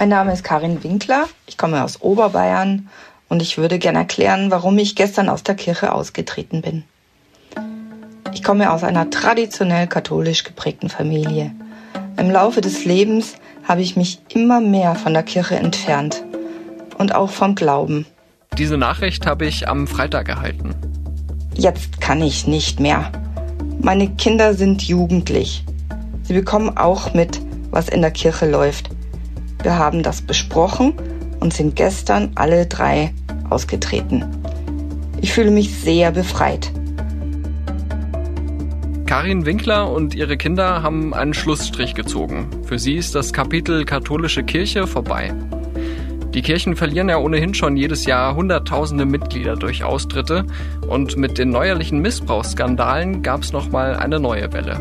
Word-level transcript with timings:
Mein 0.00 0.08
Name 0.08 0.32
ist 0.32 0.44
Karin 0.44 0.82
Winkler, 0.82 1.28
ich 1.46 1.58
komme 1.58 1.84
aus 1.84 2.00
Oberbayern 2.00 2.88
und 3.28 3.42
ich 3.42 3.58
würde 3.58 3.78
gerne 3.78 3.98
erklären, 3.98 4.50
warum 4.50 4.78
ich 4.78 4.96
gestern 4.96 5.28
aus 5.28 5.42
der 5.42 5.56
Kirche 5.56 5.92
ausgetreten 5.92 6.62
bin. 6.62 6.84
Ich 8.32 8.42
komme 8.42 8.72
aus 8.72 8.82
einer 8.82 9.10
traditionell 9.10 9.86
katholisch 9.88 10.42
geprägten 10.44 10.88
Familie. 10.88 11.52
Im 12.16 12.30
Laufe 12.30 12.62
des 12.62 12.86
Lebens 12.86 13.34
habe 13.68 13.82
ich 13.82 13.94
mich 13.94 14.22
immer 14.30 14.62
mehr 14.62 14.94
von 14.94 15.12
der 15.12 15.22
Kirche 15.22 15.56
entfernt 15.56 16.24
und 16.96 17.14
auch 17.14 17.28
vom 17.28 17.54
Glauben. 17.54 18.06
Diese 18.56 18.78
Nachricht 18.78 19.26
habe 19.26 19.44
ich 19.44 19.68
am 19.68 19.86
Freitag 19.86 20.30
erhalten. 20.30 20.74
Jetzt 21.52 22.00
kann 22.00 22.22
ich 22.22 22.46
nicht 22.46 22.80
mehr. 22.80 23.12
Meine 23.82 24.08
Kinder 24.08 24.54
sind 24.54 24.80
jugendlich. 24.80 25.62
Sie 26.22 26.32
bekommen 26.32 26.78
auch 26.78 27.12
mit, 27.12 27.38
was 27.70 27.90
in 27.90 28.00
der 28.00 28.12
Kirche 28.12 28.50
läuft. 28.50 28.88
Wir 29.62 29.76
haben 29.76 30.02
das 30.02 30.22
besprochen 30.22 30.94
und 31.40 31.52
sind 31.52 31.76
gestern 31.76 32.30
alle 32.34 32.66
drei 32.66 33.12
ausgetreten. 33.50 34.24
Ich 35.20 35.32
fühle 35.32 35.50
mich 35.50 35.74
sehr 35.74 36.12
befreit. 36.12 36.72
Karin 39.06 39.44
Winkler 39.44 39.90
und 39.90 40.14
ihre 40.14 40.36
Kinder 40.36 40.82
haben 40.82 41.12
einen 41.12 41.34
Schlussstrich 41.34 41.94
gezogen. 41.94 42.48
Für 42.64 42.78
sie 42.78 42.94
ist 42.94 43.14
das 43.14 43.32
Kapitel 43.32 43.84
katholische 43.84 44.44
Kirche 44.44 44.86
vorbei. 44.86 45.34
Die 46.32 46.42
Kirchen 46.42 46.76
verlieren 46.76 47.08
ja 47.08 47.18
ohnehin 47.18 47.54
schon 47.54 47.76
jedes 47.76 48.06
Jahr 48.06 48.36
Hunderttausende 48.36 49.04
Mitglieder 49.04 49.56
durch 49.56 49.82
Austritte 49.82 50.44
und 50.88 51.16
mit 51.16 51.38
den 51.38 51.50
neuerlichen 51.50 51.98
Missbrauchsskandalen 51.98 53.22
gab 53.22 53.42
es 53.42 53.52
nochmal 53.52 53.96
eine 53.96 54.20
neue 54.20 54.52
Welle. 54.52 54.80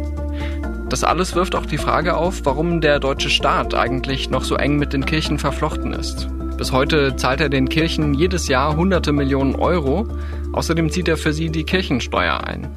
Das 0.89 1.03
alles 1.03 1.35
wirft 1.35 1.53
auch 1.53 1.67
die 1.67 1.77
Frage 1.77 2.17
auf, 2.17 2.45
warum 2.45 2.81
der 2.81 2.99
deutsche 2.99 3.29
Staat 3.29 3.75
eigentlich 3.75 4.31
noch 4.31 4.43
so 4.43 4.55
eng 4.55 4.77
mit 4.77 4.91
den 4.91 5.05
Kirchen 5.05 5.37
verflochten 5.37 5.93
ist. 5.93 6.27
Bis 6.57 6.71
heute 6.71 7.15
zahlt 7.15 7.41
er 7.41 7.49
den 7.49 7.69
Kirchen 7.69 8.15
jedes 8.15 8.47
Jahr 8.47 8.75
hunderte 8.75 9.11
Millionen 9.11 9.55
Euro. 9.55 10.07
Außerdem 10.51 10.89
zieht 10.89 11.07
er 11.07 11.17
für 11.17 11.31
sie 11.31 11.51
die 11.51 11.63
Kirchensteuer 11.63 12.43
ein. 12.43 12.67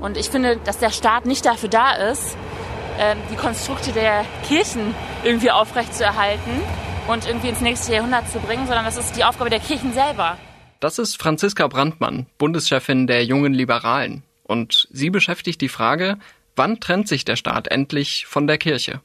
Und 0.00 0.18
ich 0.18 0.28
finde, 0.28 0.58
dass 0.64 0.78
der 0.78 0.90
Staat 0.90 1.24
nicht 1.24 1.46
dafür 1.46 1.70
da 1.70 1.94
ist, 1.94 2.36
ähm, 2.98 3.16
die 3.32 3.36
Konstrukte 3.36 3.92
der 3.92 4.26
Kirchen 4.46 4.94
irgendwie 5.24 5.50
aufrechtzuerhalten 5.50 6.52
und 7.08 7.26
irgendwie 7.26 7.48
ins 7.48 7.62
nächste 7.62 7.94
Jahrhundert 7.94 8.30
zu 8.30 8.38
bringen, 8.38 8.66
sondern 8.66 8.84
das 8.84 8.98
ist 8.98 9.16
die 9.16 9.24
Aufgabe 9.24 9.48
der 9.48 9.60
Kirchen 9.60 9.94
selber. 9.94 10.36
Das 10.78 10.98
ist 10.98 11.16
Franziska 11.20 11.68
Brandmann, 11.68 12.26
Bundeschefin 12.36 13.06
der 13.06 13.24
Jungen 13.24 13.54
Liberalen. 13.54 14.24
Und 14.44 14.88
sie 14.92 15.08
beschäftigt 15.08 15.60
die 15.62 15.70
Frage, 15.70 16.18
wann 16.56 16.80
trennt 16.80 17.08
sich 17.08 17.24
der 17.24 17.36
Staat 17.36 17.68
endlich 17.68 18.26
von 18.26 18.46
der 18.46 18.58
Kirche? 18.58 19.00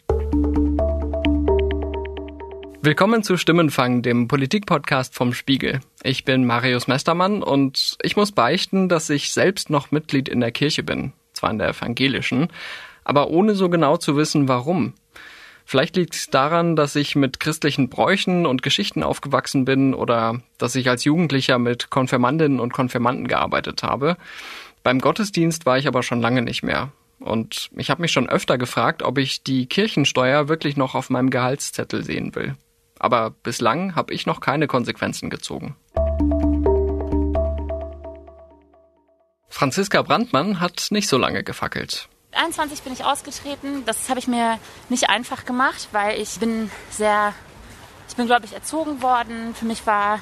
Willkommen 2.82 3.24
zu 3.24 3.38
Stimmenfang, 3.38 4.02
dem 4.02 4.28
Politikpodcast 4.28 5.14
vom 5.14 5.34
Spiegel. 5.34 5.82
Ich 6.04 6.26
bin 6.26 6.46
Marius 6.46 6.88
Mestermann 6.88 7.44
und 7.44 7.98
ich 8.02 8.16
muss 8.16 8.32
beichten, 8.32 8.88
dass 8.88 9.10
ich 9.10 9.32
selbst 9.32 9.70
noch 9.70 9.92
Mitglied 9.92 10.30
in 10.30 10.40
der 10.40 10.52
Kirche 10.52 10.84
bin, 10.84 11.14
zwar 11.34 11.52
in 11.52 11.58
der 11.58 11.70
evangelischen, 11.70 12.48
aber 13.04 13.30
ohne 13.30 13.56
so 13.56 13.70
genau 13.70 13.98
zu 13.98 14.16
wissen, 14.16 14.48
warum. 14.48 14.94
Vielleicht 15.66 15.98
liegt 15.98 16.16
es 16.16 16.30
daran, 16.30 16.78
dass 16.78 16.96
ich 16.96 17.18
mit 17.18 17.42
christlichen 17.42 17.90
Bräuchen 17.90 18.46
und 18.46 18.64
Geschichten 18.64 19.04
aufgewachsen 19.04 19.66
bin 19.66 19.94
oder 19.94 20.42
dass 20.58 20.76
ich 20.76 20.90
als 20.90 21.04
Jugendlicher 21.04 21.60
mit 21.60 21.90
Konfirmandinnen 21.90 22.62
und 22.62 22.72
Konfirmanden 22.72 23.28
gearbeitet 23.28 23.84
habe. 23.84 24.16
Beim 24.84 25.00
Gottesdienst 25.00 25.66
war 25.66 25.78
ich 25.78 25.88
aber 25.88 26.04
schon 26.04 26.22
lange 26.22 26.42
nicht 26.42 26.64
mehr. 26.64 26.94
Und 27.20 27.70
ich 27.76 27.90
habe 27.90 28.02
mich 28.02 28.12
schon 28.12 28.30
öfter 28.30 28.58
gefragt, 28.58 29.02
ob 29.02 29.18
ich 29.18 29.44
die 29.44 29.66
Kirchensteuer 29.66 30.48
wirklich 30.48 30.78
noch 30.78 30.96
auf 30.96 31.10
meinem 31.10 31.30
Gehaltszettel 31.30 32.04
sehen 32.04 32.36
will. 32.36 32.56
Aber 33.00 33.32
bislang 33.32 33.96
habe 33.96 34.14
ich 34.14 34.26
noch 34.26 34.40
keine 34.40 34.68
Konsequenzen 34.68 35.30
gezogen. 35.30 35.76
Franziska 39.50 40.02
Brandmann 40.04 40.60
hat 40.60 40.88
nicht 40.92 41.08
so 41.08 41.18
lange 41.18 41.44
gefackelt. 41.44 42.10
21 42.34 42.84
bin 42.84 42.94
ich 42.94 43.04
ausgetreten. 43.04 43.84
Das 43.86 44.10
habe 44.10 44.20
ich 44.20 44.28
mir 44.28 44.60
nicht 44.90 45.10
einfach 45.10 45.46
gemacht, 45.46 45.90
weil 45.92 46.22
ich 46.22 46.40
bin 46.40 46.70
sehr, 46.92 47.34
ich 48.08 48.16
bin, 48.16 48.28
glaube 48.28 48.46
ich, 48.46 48.54
erzogen 48.54 49.02
worden. 49.02 49.56
Für 49.56 49.66
mich 49.66 49.86
war 49.88 50.22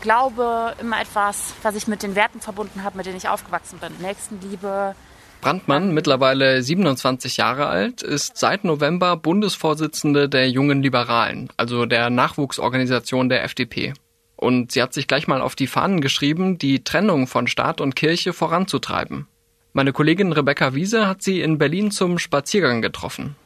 Glaube 0.00 0.74
immer 0.80 0.98
etwas, 0.98 1.52
was 1.62 1.74
ich 1.74 1.86
mit 1.86 2.02
den 2.02 2.14
Werten 2.14 2.40
verbunden 2.40 2.84
habe, 2.84 2.96
mit 2.96 3.04
denen 3.04 3.18
ich 3.18 3.28
aufgewachsen 3.28 3.78
bin. 3.78 3.92
Nächstenliebe, 4.00 4.94
Brandmann, 5.40 5.94
mittlerweile 5.94 6.62
27 6.62 7.38
Jahre 7.38 7.66
alt, 7.66 8.02
ist 8.02 8.36
seit 8.36 8.64
November 8.64 9.16
Bundesvorsitzende 9.16 10.28
der 10.28 10.50
Jungen 10.50 10.82
Liberalen, 10.82 11.48
also 11.56 11.86
der 11.86 12.10
Nachwuchsorganisation 12.10 13.30
der 13.30 13.44
FDP. 13.44 13.94
Und 14.36 14.72
sie 14.72 14.82
hat 14.82 14.92
sich 14.92 15.06
gleich 15.06 15.28
mal 15.28 15.40
auf 15.40 15.54
die 15.54 15.66
Fahnen 15.66 16.00
geschrieben, 16.00 16.58
die 16.58 16.84
Trennung 16.84 17.26
von 17.26 17.46
Staat 17.46 17.80
und 17.80 17.96
Kirche 17.96 18.32
voranzutreiben. 18.32 19.28
Meine 19.72 19.92
Kollegin 19.92 20.32
Rebecca 20.32 20.74
Wiese 20.74 21.06
hat 21.06 21.22
sie 21.22 21.40
in 21.40 21.56
Berlin 21.56 21.90
zum 21.90 22.18
Spaziergang 22.18 22.82
getroffen. 22.82 23.36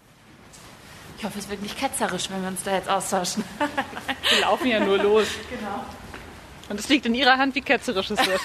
Ich 1.18 1.24
hoffe, 1.24 1.38
es 1.38 1.48
wird 1.48 1.62
nicht 1.62 1.78
ketzerisch, 1.78 2.28
wenn 2.30 2.42
wir 2.42 2.48
uns 2.48 2.62
da 2.64 2.74
jetzt 2.74 2.88
austauschen. 2.88 3.44
wir 3.58 4.40
laufen 4.40 4.66
ja 4.66 4.80
nur 4.80 4.98
los. 4.98 5.26
Genau. 5.48 5.84
Und 6.68 6.80
es 6.80 6.88
liegt 6.88 7.06
in 7.06 7.14
Ihrer 7.14 7.38
Hand, 7.38 7.54
wie 7.54 7.60
ketzerisch 7.60 8.10
es 8.10 8.26
wird. 8.26 8.40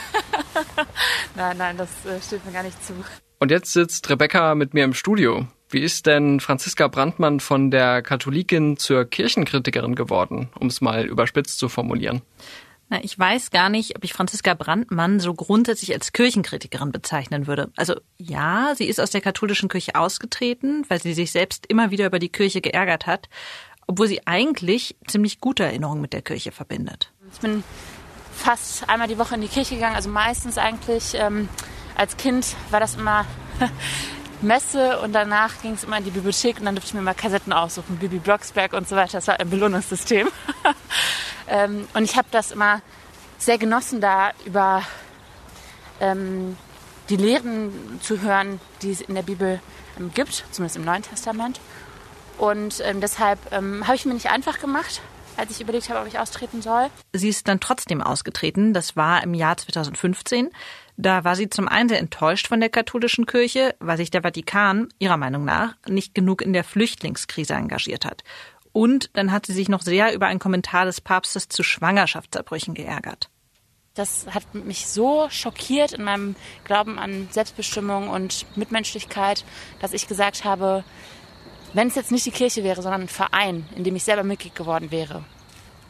nein, 1.36 1.58
nein, 1.58 1.78
das 1.78 1.90
äh, 2.06 2.22
steht 2.22 2.46
mir 2.46 2.52
gar 2.52 2.64
nicht 2.64 2.84
zu. 2.86 2.94
Und 3.40 3.52
jetzt 3.52 3.72
sitzt 3.72 4.10
Rebecca 4.10 4.54
mit 4.54 4.74
mir 4.74 4.84
im 4.84 4.94
Studio. 4.94 5.48
Wie 5.70 5.80
ist 5.80 6.08
denn 6.08 6.40
Franziska 6.42 6.88
Brandmann 6.88 7.40
von 7.40 7.72
der 7.72 8.02
Katholikin 8.02 8.76
zur 8.76 9.06
Kirchenkritikerin 9.06 9.96
geworden, 9.96 10.50
um 10.60 10.68
es 10.68 10.82
mal 10.82 11.06
überspitzt 11.06 11.58
zu 11.58 11.70
formulieren? 11.70 12.22
Na, 12.90 13.02
ich 13.04 13.18
weiß 13.18 13.52
gar 13.52 13.70
nicht, 13.70 13.96
ob 13.96 14.04
ich 14.04 14.14
Franziska 14.14 14.56
Brandmann 14.56 15.20
so 15.20 15.34
grundsätzlich 15.36 15.94
als 15.94 16.12
Kirchenkritikerin 16.12 16.92
bezeichnen 16.92 17.46
würde. 17.48 17.72
Also 17.78 17.96
ja, 18.18 18.74
sie 18.76 18.86
ist 18.86 19.00
aus 19.00 19.12
der 19.12 19.22
katholischen 19.22 19.70
Kirche 19.70 19.96
ausgetreten, 19.96 20.84
weil 20.90 21.00
sie 21.00 21.14
sich 21.14 21.32
selbst 21.32 21.68
immer 21.68 21.92
wieder 21.92 22.08
über 22.08 22.20
die 22.20 22.30
Kirche 22.30 22.62
geärgert 22.62 23.06
hat, 23.06 23.30
obwohl 23.88 24.08
sie 24.08 24.26
eigentlich 24.26 24.98
ziemlich 25.08 25.40
gute 25.40 25.64
Erinnerungen 25.64 26.02
mit 26.02 26.14
der 26.14 26.24
Kirche 26.24 26.52
verbindet. 26.52 27.14
Ich 27.32 27.40
bin 27.40 27.64
fast 28.34 28.90
einmal 28.90 29.08
die 29.08 29.20
Woche 29.20 29.36
in 29.36 29.42
die 29.42 29.48
Kirche 29.48 29.76
gegangen, 29.76 29.96
also 29.96 30.10
meistens 30.10 30.58
eigentlich. 30.58 31.14
Ähm 31.14 31.48
als 32.00 32.16
Kind 32.16 32.56
war 32.72 32.80
das 32.80 32.96
immer 32.96 33.26
Messe 34.42 35.00
und 35.02 35.12
danach 35.12 35.62
ging 35.62 35.74
es 35.74 35.84
immer 35.84 35.98
in 35.98 36.06
die 36.06 36.12
Bibliothek 36.12 36.58
und 36.58 36.66
dann 36.66 36.76
durfte 36.76 36.90
ich 36.90 36.94
mir 36.94 37.02
mal 37.02 37.14
Kassetten 37.14 37.52
aussuchen, 37.52 37.98
Bibi 37.98 38.20
Blocksberg 38.20 38.72
und 38.72 38.88
so 38.88 38.96
weiter. 38.96 39.18
Das 39.18 39.28
war 39.28 39.38
ein 39.38 39.50
Belohnungssystem. 39.50 40.30
ähm, 41.50 41.90
und 41.94 42.04
ich 42.06 42.16
habe 42.16 42.30
das 42.32 42.52
immer 42.52 42.82
sehr 43.38 43.58
genossen, 43.58 44.00
da 44.00 44.32
über 44.46 44.82
ähm, 46.00 46.56
die 47.10 47.18
Lehren 47.18 48.00
zu 48.02 48.22
hören, 48.22 48.62
die 48.82 48.92
es 48.92 49.02
in 49.02 49.16
der 49.16 49.24
Bibel 49.24 49.60
ähm, 50.00 50.12
gibt, 50.14 50.46
zumindest 50.52 50.78
im 50.78 50.86
Neuen 50.86 51.04
Testament. 51.04 51.60
Und 52.38 52.82
ähm, 52.86 53.02
deshalb 53.02 53.40
ähm, 53.52 53.86
habe 53.86 53.98
ich 53.98 54.06
mir 54.06 54.14
nicht 54.14 54.30
einfach 54.30 54.60
gemacht, 54.62 55.02
als 55.36 55.52
ich 55.52 55.60
überlegt 55.60 55.90
habe, 55.90 56.00
ob 56.00 56.08
ich 56.08 56.18
austreten 56.18 56.62
soll. 56.62 56.88
Sie 57.12 57.28
ist 57.28 57.50
dann 57.50 57.60
trotzdem 57.60 58.02
ausgetreten. 58.02 58.74
Das 58.74 58.96
war 58.96 59.22
im 59.22 59.34
Jahr 59.34 59.58
2015. 59.58 60.50
Da 61.02 61.24
war 61.24 61.38
sie 61.38 61.50
zum 61.50 61.70
einen 61.70 61.88
sehr 61.88 62.00
enttäuscht 62.00 62.50
von 62.50 62.60
der 62.60 62.68
katholischen 62.68 63.26
Kirche, 63.26 63.74
weil 63.80 63.96
sich 63.96 64.12
der 64.12 64.24
Vatikan, 64.24 64.90
ihrer 65.00 65.16
Meinung 65.16 65.46
nach, 65.46 65.76
nicht 65.88 66.14
genug 66.14 66.42
in 66.42 66.52
der 66.52 66.66
Flüchtlingskrise 66.66 67.54
engagiert 67.54 68.04
hat. 68.04 68.26
Und 68.74 69.10
dann 69.14 69.32
hat 69.32 69.46
sie 69.46 69.54
sich 69.54 69.70
noch 69.70 69.82
sehr 69.82 70.14
über 70.14 70.28
einen 70.28 70.42
Kommentar 70.42 70.84
des 70.84 71.00
Papstes 71.00 71.48
zu 71.48 71.64
Schwangerschaftsabbrüchen 71.64 72.74
geärgert. 72.74 73.30
Das 73.94 74.28
hat 74.30 74.54
mich 74.54 74.88
so 74.88 75.30
schockiert 75.30 75.94
in 75.94 76.04
meinem 76.04 76.36
Glauben 76.66 77.00
an 77.00 77.30
Selbstbestimmung 77.32 78.10
und 78.10 78.46
Mitmenschlichkeit, 78.58 79.46
dass 79.80 79.94
ich 79.94 80.06
gesagt 80.06 80.44
habe, 80.44 80.84
wenn 81.72 81.88
es 81.88 81.96
jetzt 81.96 82.12
nicht 82.12 82.26
die 82.26 82.32
Kirche 82.32 82.66
wäre, 82.66 82.82
sondern 82.82 83.04
ein 83.04 83.08
Verein, 83.08 83.66
in 83.74 83.86
dem 83.86 83.96
ich 83.96 84.04
selber 84.04 84.24
Mitglied 84.24 84.54
geworden 84.54 84.92
wäre, 84.92 85.24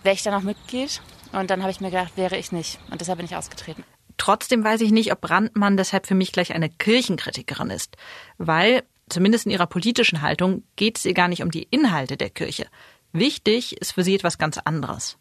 wäre 0.03 0.13
ich 0.13 0.21
dann 0.21 0.35
auch 0.35 0.43
Mitglied? 0.43 1.01
Und 1.31 1.49
dann 1.49 1.61
habe 1.61 1.71
ich 1.71 1.81
mir 1.81 1.89
gedacht, 1.89 2.15
wäre 2.15 2.37
ich 2.37 2.51
nicht. 2.51 2.77
Und 2.91 3.01
deshalb 3.01 3.17
bin 3.17 3.25
ich 3.25 3.35
ausgetreten. 3.35 3.83
Trotzdem 4.19 4.63
weiß 4.63 4.81
ich 4.81 4.91
nicht, 4.91 5.11
ob 5.13 5.21
Brandmann 5.21 5.77
deshalb 5.77 6.05
für 6.05 6.13
mich 6.13 6.33
gleich 6.33 6.53
eine 6.53 6.69
Kirchenkritikerin 6.69 7.71
ist, 7.71 7.95
weil 8.37 8.83
zumindest 9.07 9.45
in 9.45 9.51
ihrer 9.51 9.65
politischen 9.65 10.21
Haltung 10.21 10.63
geht 10.75 10.97
es 10.97 11.05
ihr 11.05 11.13
gar 11.13 11.29
nicht 11.29 11.41
um 11.41 11.49
die 11.49 11.63
Inhalte 11.63 12.17
der 12.17 12.29
Kirche. 12.29 12.67
Wichtig 13.13 13.77
ist 13.81 13.93
für 13.93 14.03
sie 14.03 14.13
etwas 14.13 14.37
ganz 14.37 14.57
anderes. 14.57 15.17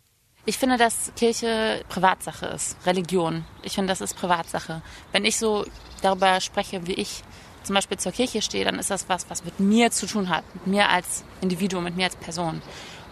Ich 0.46 0.58
finde, 0.58 0.78
dass 0.78 1.12
Kirche 1.14 1.84
Privatsache 1.88 2.46
ist, 2.46 2.76
Religion. 2.86 3.44
Ich 3.62 3.74
finde, 3.74 3.88
das 3.88 4.00
ist 4.00 4.16
Privatsache. 4.16 4.82
Wenn 5.12 5.24
ich 5.24 5.36
so 5.36 5.64
darüber 6.02 6.40
spreche, 6.40 6.86
wie 6.86 6.94
ich 6.94 7.22
zum 7.62 7.74
Beispiel 7.74 7.98
zur 7.98 8.12
Kirche 8.12 8.42
stehe, 8.42 8.64
dann 8.64 8.80
ist 8.80 8.90
das 8.90 9.08
was, 9.08 9.30
was 9.30 9.44
mit 9.44 9.60
mir 9.60 9.92
zu 9.92 10.06
tun 10.06 10.28
hat, 10.28 10.42
mit 10.54 10.66
mir 10.66 10.88
als 10.88 11.22
Individuum, 11.40 11.84
mit 11.84 11.96
mir 11.96 12.06
als 12.06 12.16
Person. 12.16 12.62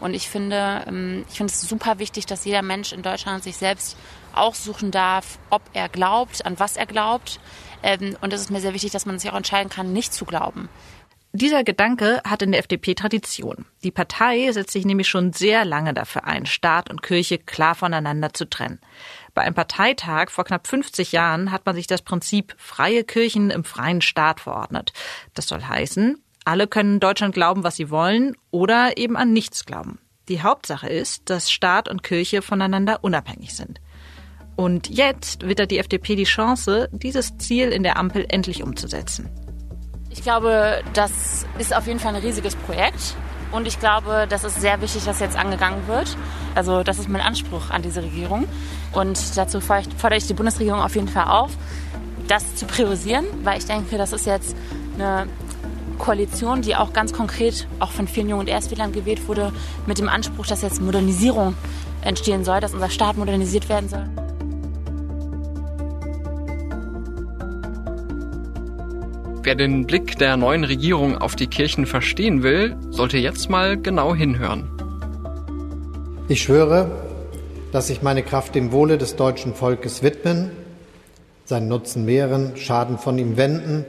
Und 0.01 0.15
ich 0.15 0.29
finde, 0.29 0.85
ähm, 0.87 1.25
ich 1.29 1.37
finde 1.37 1.53
es 1.53 1.61
super 1.61 1.99
wichtig, 1.99 2.27
dass 2.27 2.45
jeder 2.45 2.63
Mensch 2.63 2.93
in 2.93 3.03
Deutschland 3.03 3.45
sich 3.45 3.57
selbst 3.57 3.97
aussuchen 4.37 4.91
darf, 4.91 5.39
ob 5.51 5.63
er 5.73 5.89
glaubt, 5.89 6.45
an 6.45 6.59
was 6.59 6.77
er 6.77 6.87
glaubt. 6.87 7.41
Ähm, 7.83 8.17
und 8.21 8.33
es 8.33 8.41
ist 8.41 8.51
mir 8.51 8.61
sehr 8.61 8.75
wichtig, 8.75 8.93
dass 8.93 9.07
man 9.07 9.19
sich 9.19 9.31
auch 9.31 9.37
entscheiden 9.37 9.71
kann, 9.71 9.93
nicht 9.93 10.13
zu 10.13 10.25
glauben. 10.25 10.69
Dieser 11.33 11.65
Gedanke 11.65 12.23
hat 12.25 12.41
in 12.41 12.53
der 12.53 12.61
FDP 12.61 12.95
Tradition. 12.95 13.67
Die 13.85 13.91
Partei 13.91 14.51
setzt 14.53 14.73
sich 14.73 14.87
nämlich 14.87 15.07
schon 15.07 15.35
sehr 15.35 15.67
lange 15.67 15.93
dafür 15.93 16.25
ein, 16.25 16.47
Staat 16.47 16.89
und 16.89 17.03
Kirche 17.03 17.37
klar 17.37 17.75
voneinander 17.75 18.33
zu 18.33 18.49
trennen. 18.49 18.81
Bei 19.35 19.43
einem 19.43 19.55
Parteitag 19.55 20.31
vor 20.31 20.45
knapp 20.45 20.67
50 20.67 21.13
Jahren 21.13 21.53
hat 21.53 21.67
man 21.67 21.75
sich 21.75 21.87
das 21.87 22.01
Prinzip 22.01 22.55
freie 22.57 23.05
Kirchen 23.05 23.51
im 23.51 23.65
freien 23.65 24.01
Staat 24.01 24.41
verordnet. 24.41 24.95
Das 25.35 25.47
soll 25.47 25.63
heißen, 25.63 26.23
alle 26.47 26.67
können 26.69 26.95
in 26.95 27.01
Deutschland 27.01 27.35
glauben, 27.35 27.65
was 27.65 27.77
sie 27.77 27.91
wollen 27.91 28.35
oder 28.51 28.97
eben 28.97 29.19
an 29.19 29.35
nichts 29.35 29.67
glauben. 29.67 29.99
Die 30.29 30.43
Hauptsache 30.43 30.89
ist, 30.89 31.29
dass 31.29 31.51
Staat 31.51 31.89
und 31.89 32.03
Kirche 32.03 32.41
voneinander 32.41 33.05
unabhängig 33.05 33.55
sind. 33.55 33.79
Und 34.57 34.89
jetzt 34.89 35.47
wittert 35.47 35.71
die 35.71 35.79
FDP 35.79 36.17
die 36.17 36.25
Chance, 36.25 36.89
dieses 36.91 37.37
Ziel 37.37 37.69
in 37.69 37.83
der 37.83 37.99
Ampel 37.99 38.25
endlich 38.29 38.63
umzusetzen. 38.63 39.29
Ich 40.11 40.23
glaube, 40.23 40.81
das 40.95 41.45
ist 41.59 41.77
auf 41.77 41.87
jeden 41.87 42.01
Fall 42.01 42.15
ein 42.15 42.23
riesiges 42.23 42.57
Projekt. 42.57 43.15
Und 43.53 43.69
ich 43.69 43.79
glaube, 43.79 44.27
das 44.29 44.45
ist 44.45 44.61
sehr 44.61 44.81
wichtig, 44.81 45.05
dass 45.05 45.21
jetzt 45.21 45.37
angegangen 45.37 45.87
wird. 45.87 46.17
Also 46.55 46.83
das 46.83 46.99
ist 46.99 47.09
mein 47.09 47.21
Anspruch 47.21 47.71
an 47.71 47.83
diese 47.83 48.03
Regierung. 48.03 48.47
Und 48.93 49.37
dazu 49.37 49.61
fordere 49.61 50.17
ich 50.17 50.27
die 50.27 50.35
Bundesregierung 50.35 50.81
auf 50.81 50.95
jeden 50.95 51.09
Fall 51.09 51.27
auf, 51.27 51.53
das 52.27 52.55
zu 52.57 52.67
priorisieren, 52.67 53.27
weil 53.45 53.59
ich 53.59 53.67
denke, 53.67 53.99
das 53.99 54.13
ist 54.13 54.27
jetzt 54.27 54.57
eine 54.95 55.29
Koalition, 55.99 56.63
die 56.63 56.77
auch 56.77 56.93
ganz 56.93 57.13
konkret 57.13 57.69
auch 57.79 57.91
von 57.91 58.09
vielen 58.09 58.29
Jungen 58.29 58.41
und 58.41 58.49
Erstwählern 58.49 58.93
gewählt 58.93 59.29
wurde, 59.29 59.53
mit 59.87 59.99
dem 59.99 60.09
Anspruch, 60.09 60.47
dass 60.47 60.63
jetzt 60.63 60.81
Modernisierung 60.81 61.55
entstehen 62.03 62.45
soll, 62.45 62.61
dass 62.61 62.75
unser 62.75 62.91
Staat 62.91 63.17
modernisiert 63.17 63.69
werden 63.69 63.89
soll. 63.89 64.26
Wer 69.47 69.55
den 69.55 69.87
Blick 69.87 70.19
der 70.19 70.37
neuen 70.37 70.65
Regierung 70.65 71.19
auf 71.19 71.37
die 71.37 71.47
Kirchen 71.47 71.87
verstehen 71.87 72.43
will, 72.43 72.77
sollte 72.91 73.17
jetzt 73.17 73.49
mal 73.49 73.81
genau 73.81 74.13
hinhören. 74.13 74.69
Ich 76.27 76.43
schwöre, 76.43 76.91
dass 77.71 77.89
ich 77.89 78.03
meine 78.03 78.25
Kraft 78.25 78.57
dem 78.57 78.73
Wohle 78.73 78.99
des 78.99 79.15
deutschen 79.15 79.55
Volkes 79.55 80.03
widmen, 80.03 80.51
seinen 81.45 81.69
Nutzen 81.69 82.05
mehren, 82.05 82.57
Schaden 82.57 82.99
von 82.99 83.19
ihm 83.19 83.37
wenden, 83.37 83.85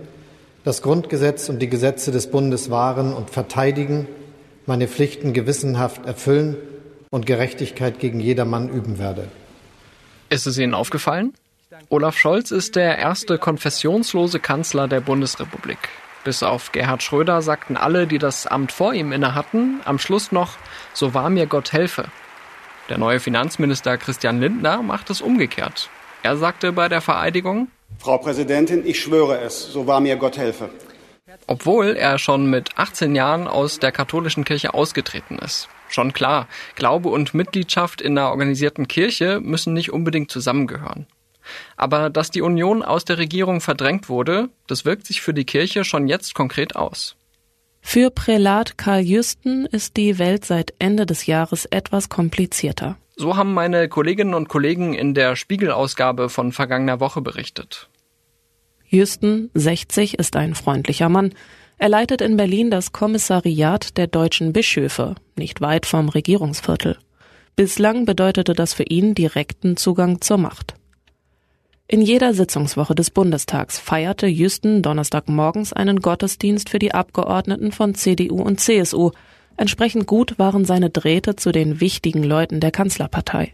das 0.63 0.83
Grundgesetz 0.83 1.49
und 1.49 1.59
die 1.59 1.69
Gesetze 1.69 2.11
des 2.11 2.29
Bundes 2.29 2.69
wahren 2.69 3.11
und 3.11 3.31
verteidigen, 3.31 4.07
meine 4.67 4.87
Pflichten 4.87 5.33
gewissenhaft 5.33 6.05
erfüllen 6.05 6.55
und 7.09 7.25
Gerechtigkeit 7.25 7.97
gegen 7.97 8.19
jedermann 8.19 8.69
üben 8.69 8.99
werde. 8.99 9.27
Ist 10.29 10.45
es 10.45 10.59
Ihnen 10.59 10.75
aufgefallen? 10.75 11.33
Olaf 11.89 12.17
Scholz 12.17 12.51
ist 12.51 12.75
der 12.75 12.97
erste 12.97 13.37
konfessionslose 13.37 14.39
Kanzler 14.39 14.87
der 14.87 15.01
Bundesrepublik. 15.01 15.77
Bis 16.23 16.43
auf 16.43 16.71
Gerhard 16.71 17.03
Schröder 17.03 17.41
sagten 17.41 17.77
alle, 17.77 18.07
die 18.07 18.19
das 18.19 18.47
Amt 18.47 18.71
vor 18.71 18.93
ihm 18.93 19.11
inne 19.11 19.35
hatten, 19.35 19.81
am 19.85 19.99
Schluss 19.99 20.31
noch, 20.31 20.57
so 20.93 21.13
wahr 21.13 21.29
mir 21.29 21.45
Gott 21.45 21.73
helfe. 21.73 22.05
Der 22.89 22.97
neue 22.97 23.19
Finanzminister 23.19 23.97
Christian 23.97 24.39
Lindner 24.39 24.81
macht 24.81 25.09
es 25.09 25.21
umgekehrt. 25.21 25.89
Er 26.23 26.37
sagte 26.37 26.71
bei 26.71 26.87
der 26.87 27.01
Vereidigung, 27.01 27.69
Frau 27.99 28.17
Präsidentin, 28.17 28.85
ich 28.85 29.01
schwöre 29.01 29.39
es, 29.39 29.71
so 29.71 29.87
wahr 29.87 29.99
mir 29.99 30.17
Gott 30.17 30.37
helfe. 30.37 30.69
Obwohl 31.47 31.95
er 31.97 32.17
schon 32.17 32.49
mit 32.49 32.77
18 32.77 33.15
Jahren 33.15 33.47
aus 33.47 33.79
der 33.79 33.91
katholischen 33.91 34.45
Kirche 34.45 34.73
ausgetreten 34.73 35.37
ist. 35.39 35.67
Schon 35.89 36.13
klar, 36.13 36.47
Glaube 36.75 37.09
und 37.09 37.33
Mitgliedschaft 37.33 38.01
in 38.01 38.17
einer 38.17 38.29
organisierten 38.29 38.87
Kirche 38.87 39.39
müssen 39.41 39.73
nicht 39.73 39.91
unbedingt 39.91 40.31
zusammengehören. 40.31 41.07
Aber 41.75 42.09
dass 42.09 42.31
die 42.31 42.41
Union 42.41 42.83
aus 42.83 43.05
der 43.05 43.17
Regierung 43.17 43.61
verdrängt 43.61 44.09
wurde, 44.09 44.49
das 44.67 44.85
wirkt 44.85 45.05
sich 45.05 45.21
für 45.21 45.33
die 45.33 45.45
Kirche 45.45 45.83
schon 45.83 46.07
jetzt 46.07 46.33
konkret 46.33 46.75
aus. 46.75 47.15
Für 47.81 48.09
Prälat 48.11 48.77
Karl 48.77 49.01
Jüsten 49.01 49.65
ist 49.65 49.95
die 49.97 50.19
Welt 50.19 50.43
seit 50.45 50.73
Ende 50.79 51.05
des 51.05 51.25
Jahres 51.25 51.65
etwas 51.65 52.09
komplizierter. 52.09 52.97
So 53.15 53.35
haben 53.35 53.53
meine 53.53 53.89
Kolleginnen 53.89 54.33
und 54.33 54.49
Kollegen 54.49 54.93
in 54.93 55.13
der 55.13 55.35
Spiegelausgabe 55.35 56.29
von 56.29 56.51
vergangener 56.51 56.99
Woche 56.99 57.21
berichtet. 57.21 57.89
Jüsten, 58.85 59.49
60, 59.53 60.19
ist 60.19 60.35
ein 60.35 60.53
freundlicher 60.53 61.09
Mann. 61.09 61.33
Er 61.77 61.89
leitet 61.89 62.21
in 62.21 62.37
Berlin 62.37 62.71
das 62.71 62.91
Kommissariat 62.91 63.97
der 63.97 64.07
deutschen 64.07 64.53
Bischöfe, 64.53 65.15
nicht 65.35 65.61
weit 65.61 65.85
vom 65.85 66.09
Regierungsviertel. 66.09 66.97
Bislang 67.55 68.05
bedeutete 68.05 68.53
das 68.53 68.73
für 68.73 68.83
ihn 68.83 69.15
direkten 69.15 69.77
Zugang 69.77 70.21
zur 70.21 70.37
Macht. 70.37 70.75
In 71.89 72.01
jeder 72.01 72.33
Sitzungswoche 72.33 72.95
des 72.95 73.11
Bundestags 73.11 73.79
feierte 73.79 74.27
Jüsten 74.27 74.81
Donnerstagmorgens 74.81 75.71
einen 75.71 76.01
Gottesdienst 76.01 76.69
für 76.69 76.79
die 76.79 76.93
Abgeordneten 76.93 77.71
von 77.71 77.95
CDU 77.95 78.41
und 78.41 78.59
CSU. 78.59 79.11
Entsprechend 79.55 80.05
gut 80.05 80.37
waren 80.37 80.65
seine 80.65 80.89
Drähte 80.89 81.37
zu 81.37 81.53
den 81.53 81.79
wichtigen 81.79 82.23
Leuten 82.23 82.59
der 82.59 82.71
Kanzlerpartei. 82.71 83.53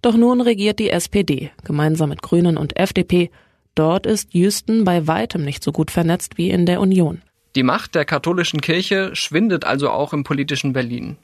Doch 0.00 0.16
nun 0.16 0.40
regiert 0.40 0.78
die 0.78 0.88
SPD, 0.88 1.50
gemeinsam 1.62 2.08
mit 2.08 2.22
Grünen 2.22 2.56
und 2.56 2.78
FDP. 2.78 3.30
Dort 3.74 4.06
ist 4.06 4.32
Jüsten 4.32 4.84
bei 4.84 5.06
weitem 5.06 5.44
nicht 5.44 5.62
so 5.62 5.70
gut 5.70 5.90
vernetzt 5.90 6.38
wie 6.38 6.48
in 6.48 6.64
der 6.64 6.80
Union. 6.80 7.20
Die 7.56 7.62
Macht 7.62 7.94
der 7.94 8.06
katholischen 8.06 8.62
Kirche 8.62 9.14
schwindet 9.14 9.66
also 9.66 9.90
auch 9.90 10.14
im 10.14 10.24
politischen 10.24 10.72
Berlin. 10.72 11.18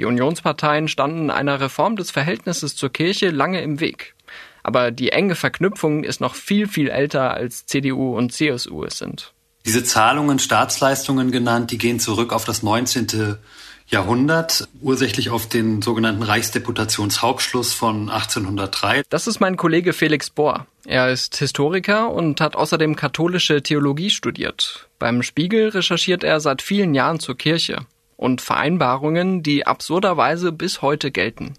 Die 0.00 0.04
Unionsparteien 0.04 0.88
standen 0.88 1.30
einer 1.30 1.60
Reform 1.60 1.94
des 1.94 2.10
Verhältnisses 2.10 2.74
zur 2.74 2.90
Kirche 2.90 3.30
lange 3.30 3.60
im 3.60 3.78
Weg. 3.78 4.15
Aber 4.66 4.90
die 4.90 5.12
enge 5.12 5.36
Verknüpfung 5.36 6.02
ist 6.02 6.20
noch 6.20 6.34
viel, 6.34 6.66
viel 6.66 6.88
älter 6.88 7.34
als 7.34 7.66
CDU 7.66 8.16
und 8.16 8.32
CSU 8.32 8.82
es 8.82 8.98
sind. 8.98 9.32
Diese 9.64 9.84
Zahlungen, 9.84 10.40
Staatsleistungen 10.40 11.30
genannt, 11.30 11.70
die 11.70 11.78
gehen 11.78 12.00
zurück 12.00 12.32
auf 12.32 12.44
das 12.44 12.64
19. 12.64 13.36
Jahrhundert, 13.86 14.66
ursächlich 14.80 15.30
auf 15.30 15.48
den 15.48 15.82
sogenannten 15.82 16.24
Reichsdeputationshauptschluss 16.24 17.74
von 17.74 18.10
1803. 18.10 19.04
Das 19.08 19.28
ist 19.28 19.38
mein 19.38 19.56
Kollege 19.56 19.92
Felix 19.92 20.30
Bohr. 20.30 20.66
Er 20.84 21.12
ist 21.12 21.36
Historiker 21.36 22.10
und 22.10 22.40
hat 22.40 22.56
außerdem 22.56 22.96
katholische 22.96 23.62
Theologie 23.62 24.10
studiert. 24.10 24.88
Beim 24.98 25.22
Spiegel 25.22 25.68
recherchiert 25.68 26.24
er 26.24 26.40
seit 26.40 26.60
vielen 26.60 26.92
Jahren 26.92 27.20
zur 27.20 27.36
Kirche 27.36 27.86
und 28.16 28.40
Vereinbarungen, 28.40 29.44
die 29.44 29.64
absurderweise 29.64 30.50
bis 30.50 30.82
heute 30.82 31.12
gelten. 31.12 31.54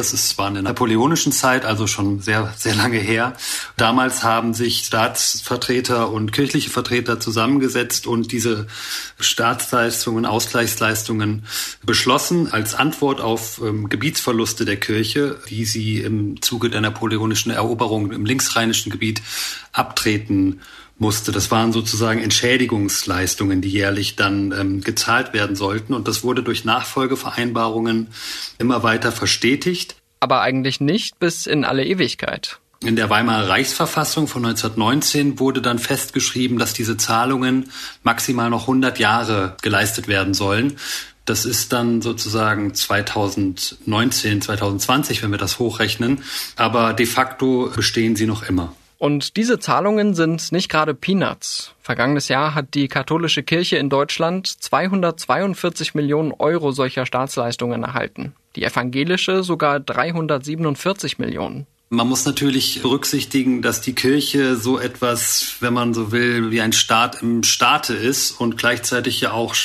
Das 0.00 0.14
ist, 0.14 0.38
war 0.38 0.48
in 0.48 0.54
der 0.54 0.62
napoleonischen 0.62 1.30
Zeit, 1.30 1.66
also 1.66 1.86
schon 1.86 2.20
sehr, 2.20 2.54
sehr 2.56 2.74
lange 2.74 2.96
her. 2.96 3.34
Damals 3.76 4.24
haben 4.24 4.54
sich 4.54 4.86
Staatsvertreter 4.86 6.10
und 6.10 6.32
kirchliche 6.32 6.70
Vertreter 6.70 7.20
zusammengesetzt 7.20 8.06
und 8.06 8.32
diese 8.32 8.66
Staatsleistungen, 9.18 10.24
Ausgleichsleistungen 10.24 11.44
beschlossen 11.84 12.50
als 12.50 12.74
Antwort 12.74 13.20
auf 13.20 13.60
ähm, 13.62 13.90
Gebietsverluste 13.90 14.64
der 14.64 14.78
Kirche, 14.78 15.38
die 15.50 15.66
sie 15.66 15.98
im 15.98 16.40
Zuge 16.40 16.70
der 16.70 16.80
napoleonischen 16.80 17.52
Eroberung 17.52 18.10
im 18.10 18.24
linksrheinischen 18.24 18.90
Gebiet 18.90 19.20
abtreten 19.72 20.62
musste. 21.00 21.32
Das 21.32 21.50
waren 21.50 21.72
sozusagen 21.72 22.22
Entschädigungsleistungen, 22.22 23.60
die 23.60 23.70
jährlich 23.70 24.16
dann 24.16 24.52
ähm, 24.52 24.80
gezahlt 24.82 25.32
werden 25.32 25.56
sollten. 25.56 25.94
Und 25.94 26.06
das 26.06 26.22
wurde 26.22 26.42
durch 26.42 26.64
Nachfolgevereinbarungen 26.64 28.08
immer 28.58 28.82
weiter 28.82 29.10
verstetigt. 29.10 29.96
Aber 30.20 30.42
eigentlich 30.42 30.80
nicht 30.80 31.18
bis 31.18 31.46
in 31.46 31.64
alle 31.64 31.84
Ewigkeit. 31.84 32.60
In 32.82 32.96
der 32.96 33.10
Weimarer 33.10 33.48
Reichsverfassung 33.48 34.26
von 34.26 34.44
1919 34.46 35.38
wurde 35.38 35.60
dann 35.60 35.78
festgeschrieben, 35.78 36.58
dass 36.58 36.72
diese 36.72 36.96
Zahlungen 36.96 37.70
maximal 38.02 38.48
noch 38.48 38.62
100 38.62 38.98
Jahre 38.98 39.56
geleistet 39.60 40.08
werden 40.08 40.32
sollen. 40.32 40.78
Das 41.26 41.44
ist 41.44 41.74
dann 41.74 42.00
sozusagen 42.00 42.74
2019, 42.74 44.40
2020, 44.40 45.22
wenn 45.22 45.30
wir 45.30 45.38
das 45.38 45.58
hochrechnen. 45.58 46.22
Aber 46.56 46.94
de 46.94 47.04
facto 47.04 47.70
bestehen 47.74 48.16
sie 48.16 48.26
noch 48.26 48.42
immer. 48.42 48.74
Und 49.00 49.38
diese 49.38 49.58
Zahlungen 49.58 50.12
sind 50.12 50.52
nicht 50.52 50.68
gerade 50.68 50.92
Peanuts. 50.92 51.74
Vergangenes 51.80 52.28
Jahr 52.28 52.54
hat 52.54 52.74
die 52.74 52.86
katholische 52.86 53.42
Kirche 53.42 53.78
in 53.78 53.88
Deutschland 53.88 54.46
242 54.46 55.94
Millionen 55.94 56.32
Euro 56.32 56.70
solcher 56.70 57.06
Staatsleistungen 57.06 57.82
erhalten. 57.82 58.34
Die 58.56 58.62
evangelische 58.62 59.42
sogar 59.42 59.80
347 59.80 61.18
Millionen. 61.18 61.66
Man 61.92 62.06
muss 62.06 62.24
natürlich 62.24 62.82
berücksichtigen, 62.82 63.62
dass 63.62 63.80
die 63.80 63.96
Kirche 63.96 64.54
so 64.54 64.78
etwas, 64.78 65.56
wenn 65.58 65.74
man 65.74 65.92
so 65.92 66.12
will, 66.12 66.52
wie 66.52 66.60
ein 66.60 66.72
Staat 66.72 67.20
im 67.20 67.42
Staate 67.42 67.94
ist 67.94 68.30
und 68.30 68.56
gleichzeitig 68.56 69.20
ja 69.20 69.32
auch 69.32 69.56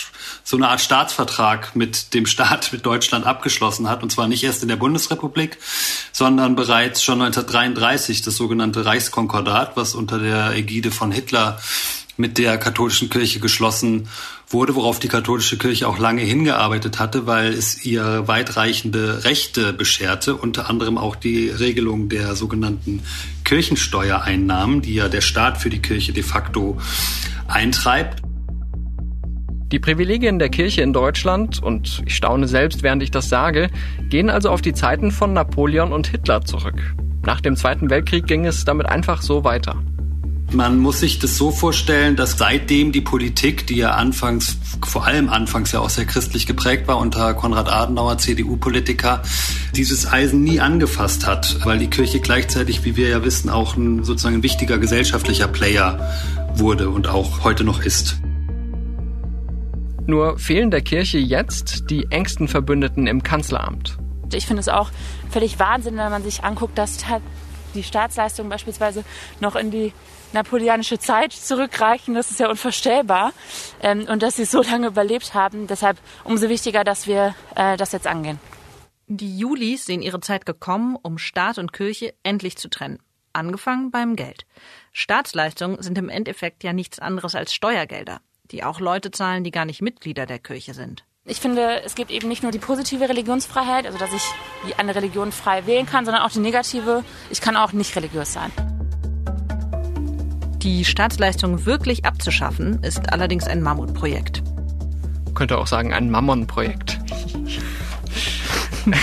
so 0.44 0.58
eine 0.58 0.70
Art 0.70 0.82
Staatsvertrag 0.82 1.76
mit 1.76 2.16
dem 2.16 2.26
Staat, 2.26 2.74
mit 2.74 2.84
Deutschland 2.84 3.28
abgeschlossen 3.28 3.88
hat. 3.88 4.02
Und 4.02 4.12
zwar 4.12 4.28
nicht 4.28 4.44
erst 4.44 4.64
in 4.64 4.70
der 4.70 4.76
Bundesrepublik, 4.76 5.60
sondern 6.12 6.56
bereits 6.56 7.04
schon 7.04 7.22
1933 7.22 8.24
das 8.24 8.36
sogenannte 8.36 8.88
Reichskonkordat, 8.88 9.78
was 9.78 9.94
unter 9.94 10.18
der 10.18 10.56
Ägide 10.56 10.90
von 10.90 11.12
Hitler 11.12 11.62
mit 12.18 12.40
der 12.40 12.58
katholischen 12.58 13.12
Kirche 13.12 13.40
geschlossen 13.40 14.10
wurde, 14.56 14.74
worauf 14.76 15.00
die 15.00 15.10
katholische 15.10 15.58
Kirche 15.58 15.86
auch 15.88 16.00
lange 16.00 16.22
hingearbeitet 16.22 16.98
hatte, 16.98 17.28
weil 17.28 17.52
es 17.52 17.86
ihr 17.86 18.26
weitreichende 18.26 19.26
Rechte 19.26 19.74
bescherte, 19.74 20.36
unter 20.36 20.70
anderem 20.70 20.98
auch 20.98 21.18
die 21.18 21.50
Regelung 21.50 22.08
der 22.08 22.36
sogenannten 22.36 23.04
Kirchensteuereinnahmen, 23.44 24.82
die 24.82 24.96
ja 24.96 25.10
der 25.10 25.20
Staat 25.20 25.58
für 25.58 25.70
die 25.70 25.82
Kirche 25.82 26.14
de 26.14 26.24
facto 26.24 26.78
eintreibt. 27.48 28.22
Die 29.74 29.80
Privilegien 29.80 30.40
der 30.40 30.48
Kirche 30.48 30.82
in 30.84 30.94
Deutschland, 30.94 31.62
und 31.62 32.02
ich 32.06 32.16
staune 32.16 32.48
selbst, 32.48 32.82
während 32.82 33.04
ich 33.04 33.12
das 33.12 33.28
sage, 33.28 33.70
gehen 34.10 34.30
also 34.30 34.50
auf 34.50 34.62
die 34.62 34.74
Zeiten 34.74 35.12
von 35.12 35.34
Napoleon 35.34 35.92
und 35.92 36.08
Hitler 36.08 36.46
zurück. 36.46 36.96
Nach 37.26 37.42
dem 37.42 37.58
Zweiten 37.58 37.90
Weltkrieg 37.90 38.26
ging 38.26 38.46
es 38.46 38.64
damit 38.64 38.86
einfach 38.86 39.22
so 39.22 39.44
weiter. 39.44 39.84
Man 40.56 40.78
muss 40.78 41.02
sich 41.02 41.20
das 41.20 41.36
so 41.36 41.52
vorstellen, 41.52 42.16
dass 42.16 42.38
seitdem 42.38 42.94
die 42.94 43.02
Politik, 43.02 43.68
die 43.68 43.76
ja 43.76 43.92
anfangs, 43.92 44.56
vor 44.86 45.06
allem 45.06 45.28
anfangs 45.28 45.74
ja 45.74 45.82
auch 45.82 45.90
sehr 45.90 46.06
christlich 46.06 46.48
geprägt 46.48 46.88
war 46.88 46.98
unter 46.98 47.34
Konrad 47.34 47.68
Adenauer, 47.68 48.20
CDU-Politiker, 48.20 49.22
dieses 49.76 50.10
Eisen 50.10 50.44
nie 50.46 50.62
angefasst 50.62 51.28
hat, 51.28 51.66
weil 51.66 51.78
die 51.78 51.90
Kirche 51.90 52.22
gleichzeitig, 52.22 52.86
wie 52.86 52.96
wir 52.96 53.10
ja 53.10 53.26
wissen, 53.26 53.50
auch 53.50 53.76
ein 53.76 54.06
sozusagen 54.06 54.36
ein 54.36 54.44
wichtiger 54.44 54.78
gesellschaftlicher 54.78 55.50
Player 55.50 56.10
wurde 56.54 56.90
und 56.90 57.08
auch 57.08 57.44
heute 57.44 57.66
noch 57.66 57.84
ist. 57.84 58.16
Nur 60.08 60.40
fehlen 60.40 60.72
der 60.72 60.82
Kirche 60.82 61.18
jetzt 61.18 61.90
die 61.90 62.08
engsten 62.12 62.48
Verbündeten 62.48 63.08
im 63.08 63.24
Kanzleramt. 63.24 63.98
Ich 64.34 64.46
finde 64.48 64.62
es 64.62 64.70
auch 64.70 64.90
völlig 65.30 65.60
Wahnsinn, 65.60 65.98
wenn 65.98 66.12
man 66.12 66.24
sich 66.24 66.46
anguckt, 66.46 66.78
dass 66.78 67.00
die 67.74 67.84
Staatsleistungen 67.84 68.50
beispielsweise 68.50 69.04
noch 69.42 69.58
in 69.58 69.70
die 69.70 69.92
napoleonische 70.36 71.00
Zeit 71.00 71.34
zurückreichen. 71.34 72.14
Das 72.14 72.30
ist 72.30 72.40
ja 72.40 72.50
unvorstellbar. 72.50 73.34
Ähm, 73.82 74.08
und 74.08 74.22
dass 74.22 74.36
sie 74.36 74.46
so 74.46 74.62
lange 74.62 74.88
überlebt 74.88 75.34
haben. 75.34 75.66
Deshalb 75.66 75.98
umso 76.24 76.48
wichtiger, 76.50 76.84
dass 76.84 77.08
wir 77.08 77.34
äh, 77.56 77.76
das 77.78 77.92
jetzt 77.92 78.06
angehen. 78.06 78.40
Die 79.08 79.38
Julis 79.38 79.86
sehen 79.86 80.02
ihre 80.02 80.20
Zeit 80.20 80.46
gekommen, 80.46 80.98
um 81.02 81.18
Staat 81.18 81.58
und 81.58 81.74
Kirche 81.74 82.14
endlich 82.24 82.58
zu 82.58 82.70
trennen. 82.70 83.00
Angefangen 83.34 83.92
beim 83.92 84.16
Geld. 84.16 84.46
Staatsleistungen 84.94 85.82
sind 85.82 85.98
im 85.98 86.10
Endeffekt 86.10 86.64
ja 86.64 86.74
nichts 86.74 87.00
anderes 87.00 87.36
als 87.36 87.54
Steuergelder, 87.54 88.22
die 88.52 88.64
auch 88.64 88.80
Leute 88.80 89.12
zahlen, 89.12 89.44
die 89.44 89.52
gar 89.52 89.66
nicht 89.66 89.82
Mitglieder 89.82 90.26
der 90.26 90.40
Kirche 90.40 90.74
sind. 90.74 91.04
Ich 91.28 91.40
finde, 91.40 91.82
es 91.84 91.96
gibt 91.96 92.12
eben 92.12 92.28
nicht 92.28 92.44
nur 92.44 92.52
die 92.52 92.60
positive 92.60 93.10
Religionsfreiheit, 93.10 93.88
also 93.88 93.98
dass 93.98 94.14
ich 94.14 94.78
eine 94.78 94.94
Religion 94.94 95.32
frei 95.32 95.66
wählen 95.66 95.88
kann, 95.88 96.06
sondern 96.06 96.24
auch 96.24 96.32
die 96.32 96.40
negative, 96.40 97.04
ich 97.32 97.42
kann 97.42 97.58
auch 97.58 97.74
nicht 97.74 97.96
religiös 97.96 98.32
sein. 98.32 98.52
Die 100.66 100.84
Staatsleistung 100.84 101.66
wirklich 101.68 102.06
abzuschaffen, 102.06 102.80
ist 102.82 103.14
allerdings 103.14 103.46
ein 103.46 103.62
Mammutprojekt. 103.62 104.42
Man 105.26 105.36
könnte 105.36 105.60
auch 105.60 105.68
sagen, 105.68 105.94
ein 105.94 106.10
Mammon-Projekt. 106.10 106.98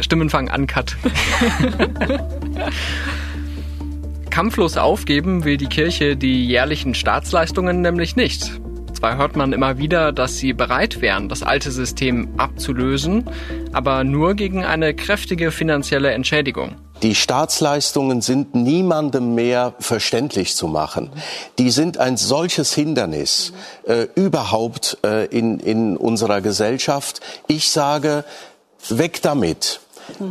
Stimmenfang 0.00 0.50
uncut. 0.52 0.96
Kampflos 4.30 4.78
aufgeben 4.78 5.44
will 5.44 5.56
die 5.56 5.68
Kirche 5.68 6.16
die 6.16 6.44
jährlichen 6.44 6.96
Staatsleistungen 6.96 7.82
nämlich 7.82 8.16
nicht. 8.16 8.50
Zwar 8.94 9.16
hört 9.16 9.36
man 9.36 9.52
immer 9.52 9.78
wieder, 9.78 10.10
dass 10.10 10.38
sie 10.38 10.54
bereit 10.54 11.00
wären, 11.00 11.28
das 11.28 11.44
alte 11.44 11.70
System 11.70 12.30
abzulösen, 12.36 13.30
aber 13.72 14.02
nur 14.02 14.34
gegen 14.34 14.64
eine 14.64 14.92
kräftige 14.92 15.52
finanzielle 15.52 16.10
Entschädigung. 16.10 16.74
Die 17.04 17.14
Staatsleistungen 17.14 18.22
sind 18.22 18.54
niemandem 18.54 19.34
mehr 19.34 19.74
verständlich 19.78 20.56
zu 20.56 20.68
machen. 20.68 21.10
Die 21.58 21.70
sind 21.70 21.98
ein 21.98 22.16
solches 22.16 22.72
Hindernis 22.72 23.52
äh, 23.86 24.06
überhaupt 24.14 24.96
äh, 25.04 25.26
in, 25.26 25.60
in 25.60 25.98
unserer 25.98 26.40
Gesellschaft. 26.40 27.20
Ich 27.46 27.68
sage, 27.68 28.24
weg 28.88 29.20
damit. 29.20 29.80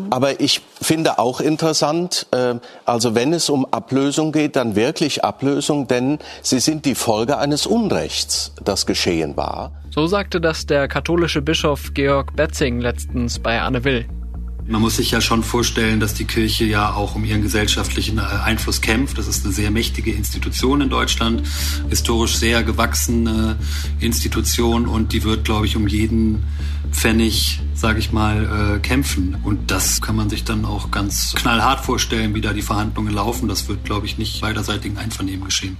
Aber 0.09 0.39
ich 0.39 0.61
finde 0.81 1.19
auch 1.19 1.41
interessant, 1.41 2.25
äh, 2.31 2.55
also 2.85 3.13
wenn 3.13 3.33
es 3.33 3.51
um 3.51 3.67
Ablösung 3.71 4.31
geht, 4.31 4.55
dann 4.55 4.75
wirklich 4.75 5.23
Ablösung, 5.23 5.87
denn 5.87 6.17
sie 6.41 6.59
sind 6.59 6.85
die 6.85 6.95
Folge 6.95 7.37
eines 7.37 7.67
Unrechts, 7.67 8.51
das 8.63 8.87
geschehen 8.87 9.37
war. 9.37 9.73
So 9.91 10.07
sagte 10.07 10.41
das 10.41 10.65
der 10.65 10.87
katholische 10.87 11.43
Bischof 11.43 11.93
Georg 11.93 12.35
Betzing 12.35 12.81
letztens 12.81 13.37
bei 13.37 13.61
Anne 13.61 13.83
Will. 13.83 14.07
Man 14.65 14.81
muss 14.81 14.95
sich 14.95 15.11
ja 15.11 15.19
schon 15.19 15.43
vorstellen, 15.43 15.99
dass 15.99 16.13
die 16.13 16.23
Kirche 16.23 16.63
ja 16.63 16.93
auch 16.93 17.15
um 17.15 17.25
ihren 17.25 17.41
gesellschaftlichen 17.41 18.17
äh, 18.17 18.21
Einfluss 18.21 18.79
kämpft. 18.79 19.17
Das 19.17 19.27
ist 19.27 19.43
eine 19.43 19.53
sehr 19.53 19.71
mächtige 19.71 20.11
Institution 20.11 20.79
in 20.79 20.89
Deutschland, 20.89 21.43
historisch 21.89 22.35
sehr 22.37 22.63
gewachsene 22.63 23.57
Institution 23.99 24.87
und 24.87 25.11
die 25.11 25.23
wird, 25.23 25.43
glaube 25.43 25.65
ich, 25.65 25.75
um 25.75 25.87
jeden 25.87 26.45
Pfennig, 26.91 27.59
sage 27.73 27.99
ich 27.99 28.13
mal, 28.13 28.77
äh, 28.77 28.79
kämpfen. 28.79 29.37
Und 29.43 29.69
das 29.69 30.01
kann 30.01 30.15
man 30.15 30.29
sich 30.29 30.45
dann 30.45 30.63
auch 30.63 30.91
ganz 30.91 31.35
knallhart 31.35 31.81
vorstellen, 31.83 32.33
wie 32.33 32.41
da 32.41 32.53
die 32.53 32.61
Verhandlungen 32.61 33.13
laufen. 33.13 33.49
Das 33.49 33.67
wird, 33.67 33.83
glaube 33.83 34.05
ich, 34.05 34.17
nicht 34.17 34.39
beiderseitigen 34.41 34.97
Einvernehmen 34.97 35.43
geschehen. 35.43 35.77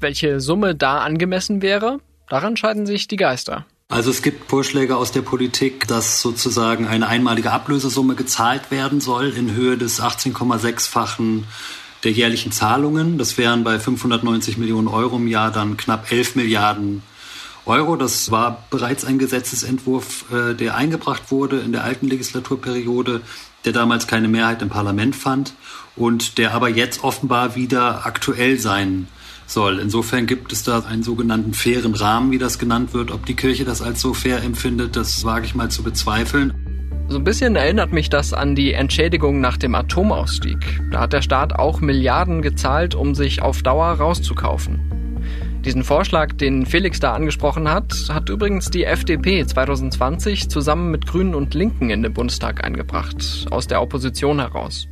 Welche 0.00 0.40
Summe 0.40 0.74
da 0.74 0.98
angemessen 0.98 1.62
wäre, 1.62 2.00
daran 2.28 2.56
scheiden 2.58 2.84
sich 2.84 3.08
die 3.08 3.16
Geister. 3.16 3.64
Also 3.88 4.10
es 4.10 4.20
gibt 4.20 4.50
Vorschläge 4.50 4.96
aus 4.96 5.12
der 5.12 5.22
Politik, 5.22 5.86
dass 5.86 6.20
sozusagen 6.20 6.88
eine 6.88 7.06
einmalige 7.06 7.52
Ablösesumme 7.52 8.16
gezahlt 8.16 8.72
werden 8.72 9.00
soll 9.00 9.28
in 9.28 9.52
Höhe 9.52 9.78
des 9.78 10.02
18,6-fachen 10.02 11.44
der 12.02 12.10
jährlichen 12.10 12.50
Zahlungen. 12.50 13.16
Das 13.16 13.38
wären 13.38 13.62
bei 13.62 13.78
590 13.78 14.58
Millionen 14.58 14.88
Euro 14.88 15.16
im 15.16 15.28
Jahr 15.28 15.52
dann 15.52 15.76
knapp 15.76 16.10
11 16.10 16.34
Milliarden 16.34 17.02
Euro. 17.64 17.94
Das 17.94 18.32
war 18.32 18.64
bereits 18.70 19.04
ein 19.04 19.18
Gesetzesentwurf, 19.18 20.32
äh, 20.32 20.54
der 20.54 20.74
eingebracht 20.74 21.30
wurde 21.30 21.60
in 21.60 21.70
der 21.70 21.84
alten 21.84 22.08
Legislaturperiode, 22.08 23.20
der 23.64 23.72
damals 23.72 24.08
keine 24.08 24.26
Mehrheit 24.26 24.62
im 24.62 24.68
Parlament 24.68 25.14
fand 25.14 25.54
und 25.94 26.38
der 26.38 26.54
aber 26.54 26.68
jetzt 26.68 27.04
offenbar 27.04 27.54
wieder 27.54 28.04
aktuell 28.04 28.58
sein 28.58 29.06
soll. 29.46 29.78
Insofern 29.78 30.26
gibt 30.26 30.52
es 30.52 30.62
da 30.62 30.80
einen 30.80 31.02
sogenannten 31.02 31.54
fairen 31.54 31.94
Rahmen, 31.94 32.30
wie 32.30 32.38
das 32.38 32.58
genannt 32.58 32.94
wird. 32.94 33.10
Ob 33.10 33.26
die 33.26 33.34
Kirche 33.34 33.64
das 33.64 33.82
als 33.82 34.00
so 34.00 34.14
fair 34.14 34.42
empfindet, 34.42 34.96
das 34.96 35.24
wage 35.24 35.46
ich 35.46 35.54
mal 35.54 35.70
zu 35.70 35.82
bezweifeln. 35.82 36.52
So 37.08 37.18
ein 37.18 37.24
bisschen 37.24 37.54
erinnert 37.54 37.92
mich 37.92 38.10
das 38.10 38.32
an 38.32 38.56
die 38.56 38.72
Entschädigung 38.72 39.40
nach 39.40 39.56
dem 39.56 39.76
Atomausstieg. 39.76 40.80
Da 40.90 41.00
hat 41.00 41.12
der 41.12 41.22
Staat 41.22 41.54
auch 41.54 41.80
Milliarden 41.80 42.42
gezahlt, 42.42 42.96
um 42.96 43.14
sich 43.14 43.42
auf 43.42 43.62
Dauer 43.62 43.92
rauszukaufen. 43.92 44.96
Diesen 45.64 45.84
Vorschlag, 45.84 46.32
den 46.32 46.64
Felix 46.64 47.00
da 47.00 47.12
angesprochen 47.12 47.68
hat, 47.68 47.92
hat 48.08 48.28
übrigens 48.28 48.70
die 48.70 48.84
FDP 48.84 49.44
2020 49.44 50.48
zusammen 50.48 50.92
mit 50.92 51.06
Grünen 51.06 51.34
und 51.34 51.54
Linken 51.54 51.90
in 51.90 52.02
den 52.02 52.12
Bundestag 52.12 52.64
eingebracht, 52.64 53.46
aus 53.50 53.66
der 53.66 53.82
Opposition 53.82 54.38
heraus. 54.38 54.88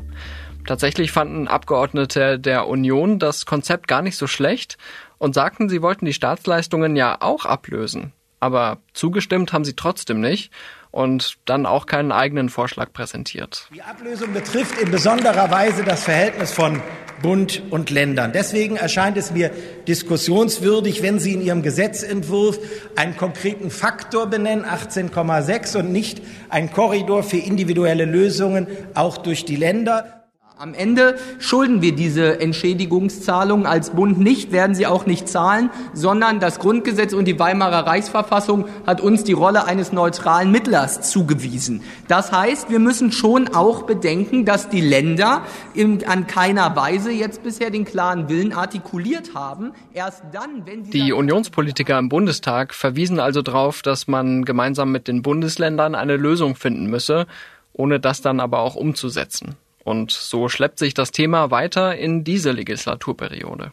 Tatsächlich 0.66 1.12
fanden 1.12 1.48
Abgeordnete 1.48 2.38
der 2.38 2.66
Union 2.68 3.18
das 3.18 3.46
Konzept 3.46 3.88
gar 3.88 4.02
nicht 4.02 4.16
so 4.16 4.26
schlecht 4.26 4.78
und 5.18 5.34
sagten, 5.34 5.68
sie 5.68 5.82
wollten 5.82 6.06
die 6.06 6.12
Staatsleistungen 6.12 6.96
ja 6.96 7.18
auch 7.20 7.44
ablösen. 7.44 8.12
Aber 8.40 8.78
zugestimmt 8.92 9.52
haben 9.52 9.64
sie 9.64 9.74
trotzdem 9.74 10.20
nicht 10.20 10.52
und 10.90 11.38
dann 11.44 11.66
auch 11.66 11.86
keinen 11.86 12.12
eigenen 12.12 12.50
Vorschlag 12.50 12.92
präsentiert. 12.92 13.68
Die 13.74 13.82
Ablösung 13.82 14.32
betrifft 14.32 14.78
in 14.78 14.90
besonderer 14.90 15.50
Weise 15.50 15.82
das 15.82 16.04
Verhältnis 16.04 16.52
von 16.52 16.80
Bund 17.22 17.62
und 17.70 17.90
Ländern. 17.90 18.32
Deswegen 18.32 18.76
erscheint 18.76 19.16
es 19.16 19.30
mir 19.30 19.50
diskussionswürdig, 19.88 21.02
wenn 21.02 21.18
Sie 21.18 21.32
in 21.32 21.40
Ihrem 21.40 21.62
Gesetzentwurf 21.62 22.58
einen 22.96 23.16
konkreten 23.16 23.70
Faktor 23.70 24.26
benennen, 24.26 24.64
18,6, 24.64 25.78
und 25.78 25.90
nicht 25.90 26.20
einen 26.50 26.70
Korridor 26.70 27.22
für 27.22 27.38
individuelle 27.38 28.04
Lösungen 28.04 28.66
auch 28.94 29.16
durch 29.16 29.44
die 29.44 29.56
Länder. 29.56 30.23
Am 30.56 30.72
Ende 30.72 31.16
schulden 31.40 31.82
wir 31.82 31.96
diese 31.96 32.38
Entschädigungszahlungen 32.38 33.66
als 33.66 33.90
Bund 33.90 34.20
nicht, 34.20 34.52
werden 34.52 34.76
sie 34.76 34.86
auch 34.86 35.04
nicht 35.04 35.28
zahlen, 35.28 35.68
sondern 35.94 36.38
das 36.38 36.60
Grundgesetz 36.60 37.12
und 37.12 37.24
die 37.24 37.40
Weimarer 37.40 37.88
Reichsverfassung 37.88 38.66
hat 38.86 39.00
uns 39.00 39.24
die 39.24 39.32
Rolle 39.32 39.64
eines 39.64 39.90
neutralen 39.90 40.52
Mittlers 40.52 41.10
zugewiesen. 41.10 41.82
Das 42.06 42.30
heißt, 42.30 42.70
wir 42.70 42.78
müssen 42.78 43.10
schon 43.10 43.48
auch 43.48 43.82
bedenken, 43.82 44.44
dass 44.44 44.68
die 44.68 44.80
Länder 44.80 45.42
in, 45.74 46.06
an 46.06 46.28
keiner 46.28 46.76
Weise 46.76 47.10
jetzt 47.10 47.42
bisher 47.42 47.70
den 47.70 47.84
klaren 47.84 48.28
Willen 48.28 48.52
artikuliert 48.52 49.34
haben. 49.34 49.72
Erst 49.92 50.22
dann, 50.30 50.66
wenn 50.66 50.84
die 50.84 51.12
Unionspolitiker 51.12 51.98
im 51.98 52.08
Bundestag 52.08 52.74
verwiesen 52.74 53.18
also 53.18 53.42
darauf, 53.42 53.82
dass 53.82 54.06
man 54.06 54.44
gemeinsam 54.44 54.92
mit 54.92 55.08
den 55.08 55.22
Bundesländern 55.22 55.96
eine 55.96 56.16
Lösung 56.16 56.54
finden 56.54 56.86
müsse, 56.86 57.26
ohne 57.72 57.98
das 57.98 58.22
dann 58.22 58.38
aber 58.38 58.60
auch 58.60 58.76
umzusetzen. 58.76 59.56
Und 59.84 60.10
so 60.10 60.48
schleppt 60.48 60.78
sich 60.78 60.94
das 60.94 61.12
Thema 61.12 61.50
weiter 61.50 61.96
in 61.96 62.24
diese 62.24 62.52
Legislaturperiode. 62.52 63.72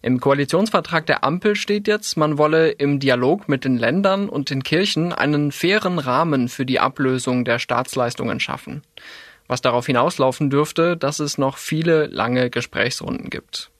Im 0.00 0.20
Koalitionsvertrag 0.20 1.06
der 1.06 1.22
Ampel 1.22 1.54
steht 1.56 1.86
jetzt, 1.86 2.16
man 2.16 2.38
wolle 2.38 2.70
im 2.70 2.98
Dialog 2.98 3.48
mit 3.48 3.64
den 3.64 3.76
Ländern 3.76 4.28
und 4.28 4.50
den 4.50 4.62
Kirchen 4.62 5.12
einen 5.12 5.52
fairen 5.52 5.98
Rahmen 5.98 6.48
für 6.48 6.66
die 6.66 6.80
Ablösung 6.80 7.44
der 7.44 7.58
Staatsleistungen 7.58 8.40
schaffen. 8.40 8.82
Was 9.48 9.60
darauf 9.60 9.86
hinauslaufen 9.86 10.50
dürfte, 10.50 10.96
dass 10.96 11.18
es 11.18 11.36
noch 11.36 11.56
viele 11.56 12.06
lange 12.06 12.48
Gesprächsrunden 12.48 13.28
gibt. 13.28 13.71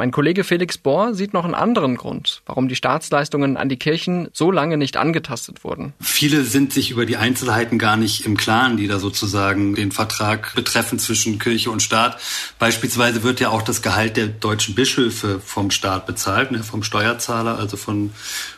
Mein 0.00 0.12
Kollege 0.12 0.44
Felix 0.44 0.78
Bohr 0.78 1.12
sieht 1.12 1.34
noch 1.34 1.44
einen 1.44 1.52
anderen 1.52 1.98
Grund, 1.98 2.40
warum 2.46 2.68
die 2.68 2.74
Staatsleistungen 2.74 3.58
an 3.58 3.68
die 3.68 3.76
Kirchen 3.76 4.30
so 4.32 4.50
lange 4.50 4.78
nicht 4.78 4.96
angetastet 4.96 5.62
wurden. 5.62 5.92
Viele 6.00 6.44
sind 6.44 6.72
sich 6.72 6.90
über 6.90 7.04
die 7.04 7.18
Einzelheiten 7.18 7.78
gar 7.78 7.98
nicht 7.98 8.24
im 8.24 8.38
Klaren, 8.38 8.78
die 8.78 8.88
da 8.88 8.98
sozusagen 8.98 9.74
den 9.74 9.92
Vertrag 9.92 10.54
betreffen 10.54 10.98
zwischen 10.98 11.38
Kirche 11.38 11.70
und 11.70 11.82
Staat. 11.82 12.18
Beispielsweise 12.58 13.24
wird 13.24 13.40
ja 13.40 13.50
auch 13.50 13.60
das 13.60 13.82
Gehalt 13.82 14.16
der 14.16 14.28
deutschen 14.28 14.74
Bischöfe 14.74 15.38
vom 15.38 15.70
Staat 15.70 16.06
bezahlt, 16.06 16.50
ne, 16.50 16.62
vom 16.62 16.82
Steuerzahler, 16.82 17.58
also 17.58 17.76
von 17.76 18.10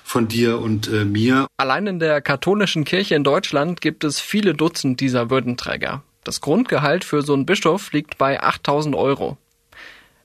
von 0.05 0.29
dir 0.29 0.61
und 0.61 0.87
äh, 0.87 1.05
mir. 1.05 1.49
Allein 1.57 1.89
in 1.89 1.99
der 1.99 2.21
katholischen 2.21 2.85
Kirche 2.85 3.17
in 3.17 3.25
Deutschland 3.25 3.81
gibt 3.81 4.05
es 4.05 4.21
viele 4.21 4.55
Dutzend 4.55 5.01
dieser 5.01 5.29
Würdenträger. 5.29 6.05
Das 6.23 6.41
Grundgehalt 6.41 7.03
für 7.03 7.23
so 7.23 7.35
einen 7.35 7.47
Bischof 7.47 7.93
liegt 7.93 8.17
bei 8.17 8.41
8000 8.41 8.95
Euro. 8.95 9.39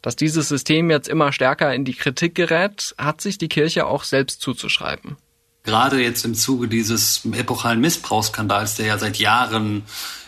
Dass 0.08 0.16
dieses 0.16 0.48
System 0.48 0.90
jetzt 0.90 1.10
immer 1.10 1.34
stärker 1.34 1.76
in 1.76 1.84
die 1.84 1.94
Kritik 1.94 2.34
gerät, 2.34 2.96
hat 2.98 3.20
sich 3.20 3.38
die 3.38 3.50
Kirche 3.50 3.86
auch 3.86 4.06
selbst 4.06 4.40
zuzuschreiben. 4.40 5.18
Gerade 5.64 6.02
jetzt 6.02 6.24
im 6.24 6.34
Zuge 6.34 6.70
dieses 6.70 7.28
epochalen 7.34 7.82
Missbrauchsskandals, 7.82 8.76
der 8.76 8.86
ja 8.86 8.98
seit 8.98 9.18
Jahren 9.18 9.84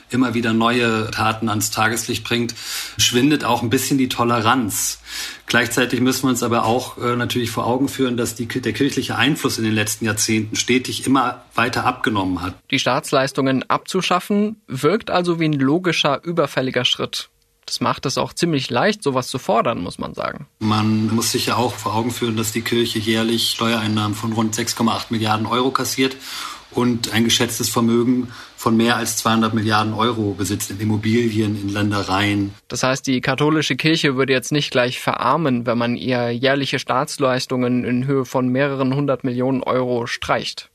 immer 0.10 0.34
wieder 0.34 0.52
neue 0.52 1.10
Taten 1.12 1.48
ans 1.48 1.72
Tageslicht 1.72 2.26
bringt, 2.26 2.56
schwindet 2.98 3.46
auch 3.46 3.62
ein 3.62 3.70
bisschen 3.70 3.98
die 3.98 4.10
Toleranz. 4.10 5.00
Gleichzeitig 5.46 6.02
müssen 6.02 6.24
wir 6.24 6.32
uns 6.32 6.44
aber 6.44 6.66
auch 6.66 6.98
äh, 6.98 7.16
natürlich 7.16 7.50
vor 7.50 7.66
Augen 7.66 7.88
führen, 7.88 8.18
dass 8.18 8.36
die, 8.36 8.48
der 8.50 8.74
kirchliche 8.74 9.16
Einfluss 9.16 9.60
in 9.60 9.64
den 9.64 9.76
letzten 9.76 10.04
Jahrzehnten 10.04 10.58
stetig 10.58 11.08
immer 11.08 11.46
weiter 11.56 11.86
abgenommen 11.86 12.42
hat. 12.42 12.54
Die 12.70 12.80
Staatsleistungen 12.80 13.64
abzuschaffen 13.70 14.62
wirkt 14.68 15.10
also 15.10 15.40
wie 15.40 15.46
ein 15.46 15.54
logischer, 15.54 16.22
überfälliger 16.22 16.84
Schritt. 16.84 17.30
Das 17.70 17.82
macht 17.82 18.08
es 18.08 18.18
auch 18.18 18.34
ziemlich 18.34 18.72
leicht, 18.72 19.04
sowas 19.04 19.28
zu 19.28 19.38
fordern, 19.38 19.80
muss 19.84 20.00
man 20.00 20.16
sagen. 20.16 20.48
Man 20.58 21.14
muss 21.14 21.34
sich 21.34 21.46
ja 21.46 21.56
auch 21.56 21.76
vor 21.76 21.94
Augen 21.94 22.10
führen, 22.10 22.36
dass 22.36 22.52
die 22.52 22.64
Kirche 22.64 22.98
jährlich 22.98 23.52
Steuereinnahmen 23.52 24.18
von 24.18 24.34
rund 24.34 24.56
6,8 24.56 25.06
Milliarden 25.12 25.46
Euro 25.46 25.70
kassiert 25.70 26.18
und 26.72 27.14
ein 27.14 27.26
geschätztes 27.26 27.70
Vermögen 27.70 28.30
von 28.58 28.76
mehr 28.76 28.96
als 28.96 29.18
200 29.18 29.54
Milliarden 29.54 29.94
Euro 29.94 30.34
besitzt 30.34 30.72
in 30.72 30.80
Immobilien, 30.80 31.62
in 31.62 31.70
Ländereien. 31.70 32.56
Das 32.70 32.82
heißt, 32.82 33.06
die 33.06 33.22
katholische 33.22 33.76
Kirche 33.76 34.16
würde 34.16 34.34
jetzt 34.34 34.52
nicht 34.52 34.72
gleich 34.72 35.00
verarmen, 35.00 35.68
wenn 35.68 35.78
man 35.78 35.96
ihr 35.96 36.32
jährliche 36.32 36.80
Staatsleistungen 36.80 37.84
in 37.84 38.08
Höhe 38.08 38.26
von 38.26 38.48
mehreren 38.48 38.96
hundert 38.96 39.24
Millionen 39.24 39.62
Euro 39.62 40.08
streicht. 40.08 40.72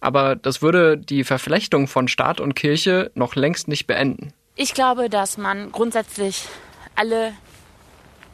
Aber 0.00 0.34
das 0.34 0.62
würde 0.62 0.96
die 0.96 1.24
Verflechtung 1.24 1.88
von 1.88 2.08
Staat 2.08 2.40
und 2.40 2.54
Kirche 2.54 3.10
noch 3.14 3.36
längst 3.36 3.68
nicht 3.68 3.86
beenden. 3.86 4.32
Ich 4.54 4.74
glaube, 4.74 5.08
dass 5.08 5.38
man 5.38 5.72
grundsätzlich 5.72 6.46
alle 6.94 7.32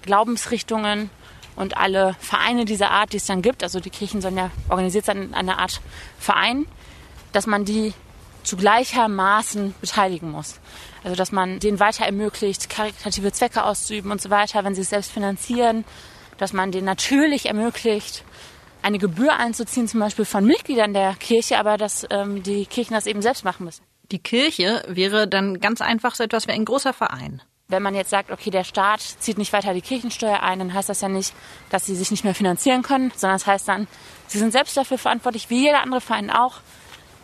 Glaubensrichtungen 0.03 1.11
und 1.55 1.77
alle 1.77 2.17
Vereine 2.19 2.65
dieser 2.65 2.91
Art, 2.91 3.13
die 3.13 3.19
es 3.19 3.27
dann 3.27 3.41
gibt, 3.41 3.63
also 3.63 3.79
die 3.79 3.91
Kirchen 3.91 4.21
sollen 4.21 4.37
ja 4.37 4.51
organisiert 4.69 5.05
sein 5.05 5.23
in 5.23 5.35
einer 5.35 5.59
Art 5.59 5.81
Verein, 6.19 6.67
dass 7.31 7.47
man 7.47 7.65
die 7.65 7.95
zu 8.43 8.57
gleichermaßen 8.57 9.75
beteiligen 9.81 10.31
muss. 10.31 10.59
Also 11.05 11.15
dass 11.15 11.31
man 11.31 11.61
denen 11.61 11.79
weiter 11.79 12.05
ermöglicht, 12.05 12.69
karitative 12.69 13.31
Zwecke 13.31 13.63
auszuüben 13.63 14.11
und 14.11 14.21
so 14.21 14.31
weiter, 14.31 14.65
wenn 14.65 14.75
sie 14.75 14.81
es 14.81 14.91
selbst 14.91 15.13
finanzieren, 15.13 15.85
dass 16.39 16.53
man 16.53 16.73
denen 16.73 16.87
natürlich 16.87 17.47
ermöglicht, 17.47 18.25
eine 18.83 18.99
Gebühr 18.99 19.37
einzuziehen, 19.37 19.87
zum 19.87 20.01
Beispiel 20.01 20.25
von 20.25 20.45
Mitgliedern 20.45 20.95
der 20.95 21.15
Kirche, 21.15 21.59
aber 21.59 21.77
dass 21.77 22.07
ähm, 22.11 22.43
die 22.43 22.67
Kirchen 22.67 22.95
das 22.95 23.07
eben 23.07 23.23
selbst 23.23 23.45
machen 23.45 23.65
müssen. 23.65 23.88
Die 24.11 24.19
Kirche 24.19 24.83
wäre 24.89 25.29
dann 25.29 25.61
ganz 25.61 25.83
einfach 25.83 26.15
so 26.15 26.25
etwas 26.25 26.47
wie 26.47 26.53
ein 26.53 26.65
großer 26.65 26.95
Verein. 26.95 27.43
Wenn 27.71 27.83
man 27.83 27.95
jetzt 27.95 28.09
sagt, 28.09 28.31
okay, 28.31 28.49
der 28.49 28.65
Staat 28.65 29.03
zieht 29.03 29.37
nicht 29.37 29.53
weiter 29.53 29.75
die 29.75 29.83
Kirchensteuer 29.83 30.43
ein, 30.43 30.59
dann 30.59 30.73
heißt 30.73 30.89
das 30.89 31.03
ja 31.03 31.11
nicht, 31.11 31.35
dass 31.69 31.85
sie 31.85 31.95
sich 31.95 32.11
nicht 32.11 32.25
mehr 32.25 32.35
finanzieren 32.35 32.81
können, 32.81 33.13
sondern 33.15 33.39
das 33.39 33.47
heißt 33.47 33.69
dann, 33.69 33.87
sie 34.27 34.39
sind 34.39 34.53
selbst 34.53 34.75
dafür 34.79 34.97
verantwortlich, 34.97 35.51
wie 35.51 35.65
jeder 35.65 35.83
andere 35.83 36.01
Verein 36.01 36.31
auch, 36.31 36.61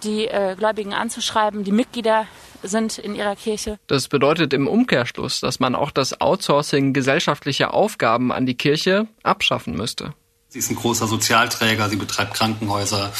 die 0.02 0.26
äh, 0.26 0.54
Gläubigen 0.58 0.92
anzuschreiben, 0.92 1.64
die 1.64 1.72
Mitglieder 1.72 2.26
sind 2.62 2.98
in 2.98 3.14
ihrer 3.14 3.36
Kirche. 3.36 3.78
Das 3.86 4.08
bedeutet 4.08 4.52
im 4.52 4.68
Umkehrschluss, 4.68 5.40
dass 5.40 5.60
man 5.60 5.74
auch 5.74 5.90
das 5.90 6.20
Outsourcing 6.20 6.92
gesellschaftlicher 6.92 7.72
Aufgaben 7.72 8.30
an 8.30 8.44
die 8.44 8.56
Kirche 8.56 9.06
abschaffen 9.22 9.74
müsste. 9.74 10.12
Sie 10.48 10.58
ist 10.58 10.70
ein 10.70 10.76
großer 10.76 11.06
Sozialträger, 11.06 11.88
sie 11.88 11.96
betreibt 11.96 12.34
Krankenhäuser, 12.34 13.12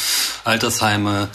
Altersheime, 0.43 1.29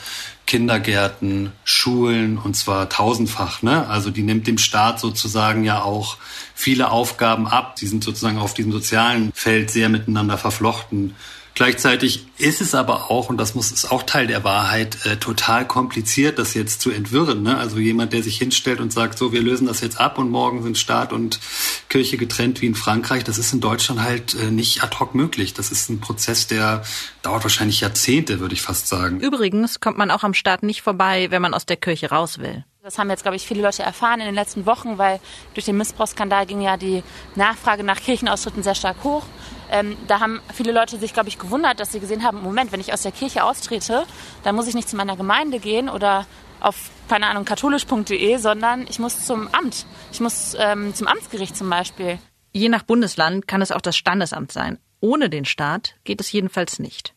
Kindergärten, 0.51 1.53
Schulen 1.63 2.37
und 2.37 2.57
zwar 2.57 2.89
tausendfach. 2.89 3.63
Ne? 3.63 3.87
Also 3.87 4.11
die 4.11 4.23
nimmt 4.25 4.49
dem 4.49 4.59
Staat 4.59 4.99
sozusagen 4.99 5.63
ja 5.63 5.81
auch 5.83 6.17
viele 6.57 6.91
Aufgaben 6.91 7.47
ab. 7.47 7.77
Die 7.77 7.87
sind 7.87 8.03
sozusagen 8.03 8.37
auf 8.37 8.53
diesem 8.53 8.73
sozialen 8.73 9.31
Feld 9.33 9.71
sehr 9.71 9.89
miteinander 9.89 10.37
verflochten. 10.39 11.15
Gleichzeitig 11.55 12.27
ist 12.39 12.61
es 12.61 12.75
aber 12.75 13.11
auch, 13.11 13.29
und 13.29 13.37
das 13.37 13.55
muss 13.55 13.71
ist 13.71 13.91
auch 13.91 14.03
Teil 14.03 14.27
der 14.27 14.45
Wahrheit, 14.45 15.05
äh, 15.05 15.17
total 15.17 15.67
kompliziert, 15.67 16.39
das 16.39 16.55
jetzt 16.55 16.81
zu 16.81 16.91
entwirren. 16.91 17.43
Ne? 17.43 17.59
Also 17.59 17.79
jemand, 17.79 18.13
der 18.13 18.23
sich 18.23 18.39
hinstellt 18.39 18.81
und 18.81 18.93
sagt, 18.93 19.19
so, 19.19 19.33
wir 19.33 19.43
lösen 19.43 19.67
das 19.67 19.81
jetzt 19.81 20.01
ab 20.01 20.19
und 20.19 20.31
morgen 20.31 20.63
sind 20.63 20.79
Staat 20.79 21.13
und 21.13 21.41
Kirche 21.89 22.17
getrennt 22.17 22.63
wie 22.63 22.67
in 22.67 22.75
Frankreich, 22.75 23.25
das 23.25 23.39
ist 23.39 23.53
in 23.53 23.61
Deutschland 23.61 24.03
halt 24.03 24.35
äh, 24.35 24.51
nicht 24.51 24.83
ad 24.83 24.97
hoc 24.99 25.15
möglich. 25.15 25.53
Das 25.53 25.71
ist 25.71 25.91
ein 25.91 26.01
Prozess, 26.01 26.47
der 26.47 26.83
dauert 27.23 27.43
wahrscheinlich 27.43 27.81
Jahrzehnte, 27.81 28.41
würde 28.41 28.55
ich 28.55 28.63
fast 28.63 28.89
sagen. 28.89 29.21
Übrigens 29.21 29.81
kommt 29.81 29.99
man 29.99 30.11
auch 30.11 30.23
am 30.23 30.35
Staat 30.35 30.63
nicht 30.63 30.83
vorbei, 30.83 31.27
wenn 31.31 31.43
man 31.43 31.53
aus 31.53 31.67
der 31.67 31.77
Kirche 31.77 32.11
raus 32.11 32.39
will. 32.39 32.65
Das 32.83 32.99
haben 32.99 33.11
jetzt, 33.11 33.23
glaube 33.23 33.37
ich, 33.37 33.47
viele 33.47 33.61
Leute 33.61 33.83
erfahren 33.83 34.21
in 34.21 34.27
den 34.27 34.35
letzten 34.35 34.65
Wochen, 34.65 34.97
weil 34.97 35.21
durch 35.53 35.67
den 35.67 35.77
Missbrauchsskandal 35.77 36.47
ging 36.47 36.63
ja 36.63 36.79
die 36.79 37.03
Nachfrage 37.35 37.85
nach 37.85 38.01
Kirchenaustritten 38.01 38.63
sehr 38.63 38.75
stark 38.75 39.05
hoch. 39.05 39.25
Ähm, 39.71 39.97
da 40.07 40.21
haben 40.21 40.41
viele 40.53 40.73
Leute 40.73 40.99
sich, 40.99 41.15
glaube 41.15 41.29
ich, 41.29 41.39
gewundert, 41.39 41.81
dass 41.81 41.93
sie 41.93 42.01
gesehen 42.01 42.25
haben, 42.25 42.43
Moment, 42.43 42.73
wenn 42.73 42.81
ich 42.81 42.93
aus 42.93 43.03
der 43.03 43.13
Kirche 43.13 43.45
austrete, 43.45 44.05
dann 44.43 44.55
muss 44.55 44.67
ich 44.67 44.75
nicht 44.75 44.89
zu 44.89 44.97
meiner 44.97 45.17
Gemeinde 45.17 45.61
gehen 45.61 45.89
oder 45.89 46.27
auf, 46.61 46.91
keine 47.09 47.27
Ahnung, 47.27 47.45
katholisch.de, 47.45 48.37
sondern 48.37 48.87
ich 48.89 48.99
muss 48.99 49.25
zum 49.25 49.49
Amt. 49.55 49.87
Ich 50.13 50.21
muss 50.21 50.55
ähm, 50.59 50.95
zum 50.95 51.07
Amtsgericht 51.07 51.57
zum 51.57 51.71
Beispiel. 51.71 52.19
Je 52.53 52.69
nach 52.69 52.83
Bundesland 52.83 53.47
kann 53.47 53.63
es 53.63 53.73
auch 53.73 53.81
das 53.81 53.97
Standesamt 53.97 54.53
sein. 54.53 54.79
Ohne 55.01 55.31
den 55.31 55.45
Staat 55.45 55.95
geht 56.05 56.21
es 56.21 56.31
jedenfalls 56.33 56.79
nicht. 56.79 57.15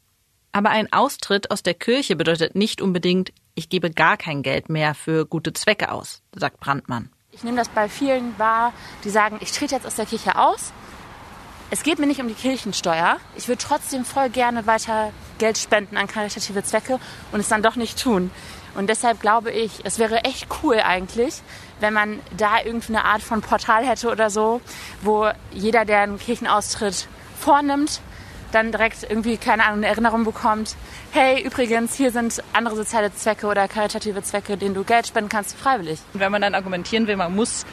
Aber 0.51 0.69
ein 0.69 0.93
Austritt 0.93 1.49
aus 1.49 1.63
der 1.63 1.73
Kirche 1.73 2.15
bedeutet 2.15 2.55
nicht 2.55 2.81
unbedingt, 2.81 3.33
ich 3.55 3.69
gebe 3.69 3.89
gar 3.89 4.17
kein 4.17 4.43
Geld 4.43 4.69
mehr 4.69 4.93
für 4.93 5.25
gute 5.25 5.51
Zwecke 5.53 5.91
aus, 5.91 6.21
sagt 6.35 6.59
Brandmann. 6.59 7.09
Ich 7.31 7.43
nehme 7.43 7.57
das 7.57 7.69
bei 7.69 7.89
vielen 7.89 8.37
wahr, 8.37 8.73
die 9.03 9.09
sagen, 9.09 9.37
ich 9.41 9.51
trete 9.51 9.73
jetzt 9.73 9.87
aus 9.87 9.95
der 9.95 10.05
Kirche 10.05 10.37
aus, 10.37 10.71
es 11.73 11.81
geht 11.81 11.97
mir 11.97 12.05
nicht 12.05 12.21
um 12.21 12.27
die 12.27 12.35
Kirchensteuer. 12.35 13.17
Ich 13.35 13.47
würde 13.47 13.57
trotzdem 13.59 14.05
voll 14.05 14.29
gerne 14.29 14.67
weiter 14.67 15.11
Geld 15.39 15.57
spenden 15.57 15.97
an 15.97 16.05
karitative 16.05 16.63
Zwecke 16.63 16.99
und 17.31 17.39
es 17.39 17.49
dann 17.49 17.63
doch 17.63 17.75
nicht 17.75 17.99
tun. 17.99 18.29
Und 18.75 18.91
deshalb 18.91 19.19
glaube 19.19 19.49
ich, 19.49 19.71
es 19.83 19.97
wäre 19.97 20.23
echt 20.23 20.45
cool 20.61 20.79
eigentlich, 20.79 21.41
wenn 21.79 21.93
man 21.93 22.19
da 22.37 22.61
irgendwie 22.63 22.93
eine 22.95 23.05
Art 23.05 23.23
von 23.23 23.41
Portal 23.41 23.87
hätte 23.87 24.11
oder 24.11 24.29
so, 24.29 24.61
wo 25.01 25.31
jeder, 25.51 25.83
der 25.83 26.01
einen 26.01 26.19
Kirchenaustritt 26.19 27.07
vornimmt, 27.39 28.01
dann 28.51 28.71
direkt 28.71 29.01
irgendwie, 29.09 29.37
keine 29.37 29.63
Ahnung, 29.63 29.79
eine 29.79 29.87
Erinnerung 29.87 30.25
bekommt, 30.25 30.75
hey, 31.09 31.41
übrigens, 31.41 31.95
hier 31.95 32.11
sind 32.11 32.43
andere 32.53 32.75
soziale 32.75 33.11
Zwecke 33.15 33.47
oder 33.47 33.67
karitative 33.67 34.21
Zwecke, 34.21 34.57
denen 34.57 34.75
du 34.75 34.83
Geld 34.83 35.07
spenden 35.07 35.29
kannst, 35.29 35.57
freiwillig. 35.57 35.99
Und 36.13 36.19
wenn 36.19 36.31
man 36.31 36.43
dann 36.43 36.53
argumentieren 36.53 37.07
will, 37.07 37.15
man 37.15 37.33
muss 37.33 37.65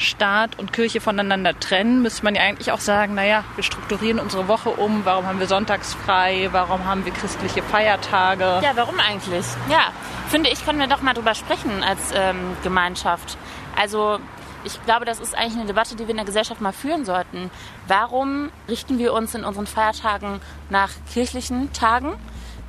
Staat 0.00 0.58
und 0.58 0.72
Kirche 0.72 1.00
voneinander 1.00 1.58
trennen, 1.58 2.02
müsste 2.02 2.24
man 2.24 2.34
ja 2.34 2.42
eigentlich 2.42 2.72
auch 2.72 2.80
sagen, 2.80 3.14
naja, 3.14 3.44
wir 3.54 3.64
strukturieren 3.64 4.18
unsere 4.18 4.48
Woche 4.48 4.70
um, 4.70 5.04
warum 5.04 5.26
haben 5.26 5.40
wir 5.40 5.46
sonntags 5.46 5.94
frei, 5.94 6.48
warum 6.52 6.84
haben 6.84 7.04
wir 7.04 7.12
christliche 7.12 7.62
Feiertage? 7.62 8.60
Ja, 8.62 8.72
warum 8.74 8.98
eigentlich? 8.98 9.46
Ja, 9.68 9.92
finde 10.28 10.50
ich, 10.50 10.64
können 10.64 10.78
wir 10.78 10.86
doch 10.86 11.02
mal 11.02 11.14
drüber 11.14 11.34
sprechen 11.34 11.82
als 11.82 12.00
ähm, 12.14 12.56
Gemeinschaft. 12.62 13.36
Also 13.78 14.18
ich 14.64 14.82
glaube, 14.84 15.04
das 15.04 15.20
ist 15.20 15.36
eigentlich 15.36 15.54
eine 15.54 15.66
Debatte, 15.66 15.96
die 15.96 16.04
wir 16.04 16.10
in 16.10 16.16
der 16.16 16.26
Gesellschaft 16.26 16.60
mal 16.60 16.72
führen 16.72 17.04
sollten. 17.04 17.50
Warum 17.86 18.50
richten 18.68 18.98
wir 18.98 19.12
uns 19.12 19.34
in 19.34 19.44
unseren 19.44 19.66
Feiertagen 19.66 20.40
nach 20.68 20.90
kirchlichen 21.12 21.72
Tagen? 21.72 22.14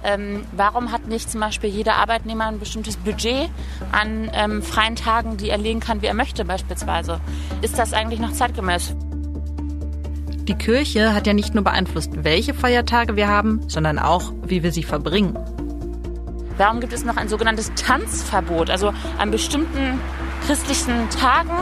Ähm, 0.03 0.45
warum 0.51 0.91
hat 0.91 1.07
nicht 1.07 1.29
zum 1.29 1.41
Beispiel 1.41 1.69
jeder 1.69 1.95
Arbeitnehmer 1.95 2.45
ein 2.45 2.59
bestimmtes 2.59 2.97
Budget 2.97 3.49
an 3.91 4.31
ähm, 4.33 4.61
freien 4.63 4.95
Tagen, 4.95 5.37
die 5.37 5.49
er 5.49 5.57
legen 5.57 5.79
kann, 5.79 6.01
wie 6.01 6.07
er 6.07 6.13
möchte 6.13 6.45
beispielsweise? 6.45 7.21
Ist 7.61 7.77
das 7.77 7.93
eigentlich 7.93 8.19
noch 8.19 8.31
zeitgemäß? 8.31 8.95
Die 10.47 10.55
Kirche 10.55 11.13
hat 11.13 11.27
ja 11.27 11.33
nicht 11.33 11.53
nur 11.53 11.63
beeinflusst, 11.63 12.23
welche 12.23 12.53
Feiertage 12.53 13.15
wir 13.15 13.27
haben, 13.27 13.61
sondern 13.69 13.99
auch, 13.99 14.33
wie 14.43 14.63
wir 14.63 14.71
sie 14.71 14.83
verbringen. 14.83 15.37
Warum 16.57 16.79
gibt 16.79 16.93
es 16.93 17.05
noch 17.05 17.17
ein 17.17 17.29
sogenanntes 17.29 17.71
Tanzverbot? 17.75 18.69
Also 18.69 18.93
an 19.17 19.31
bestimmten 19.31 19.99
christlichen 20.45 21.09
Tagen 21.09 21.57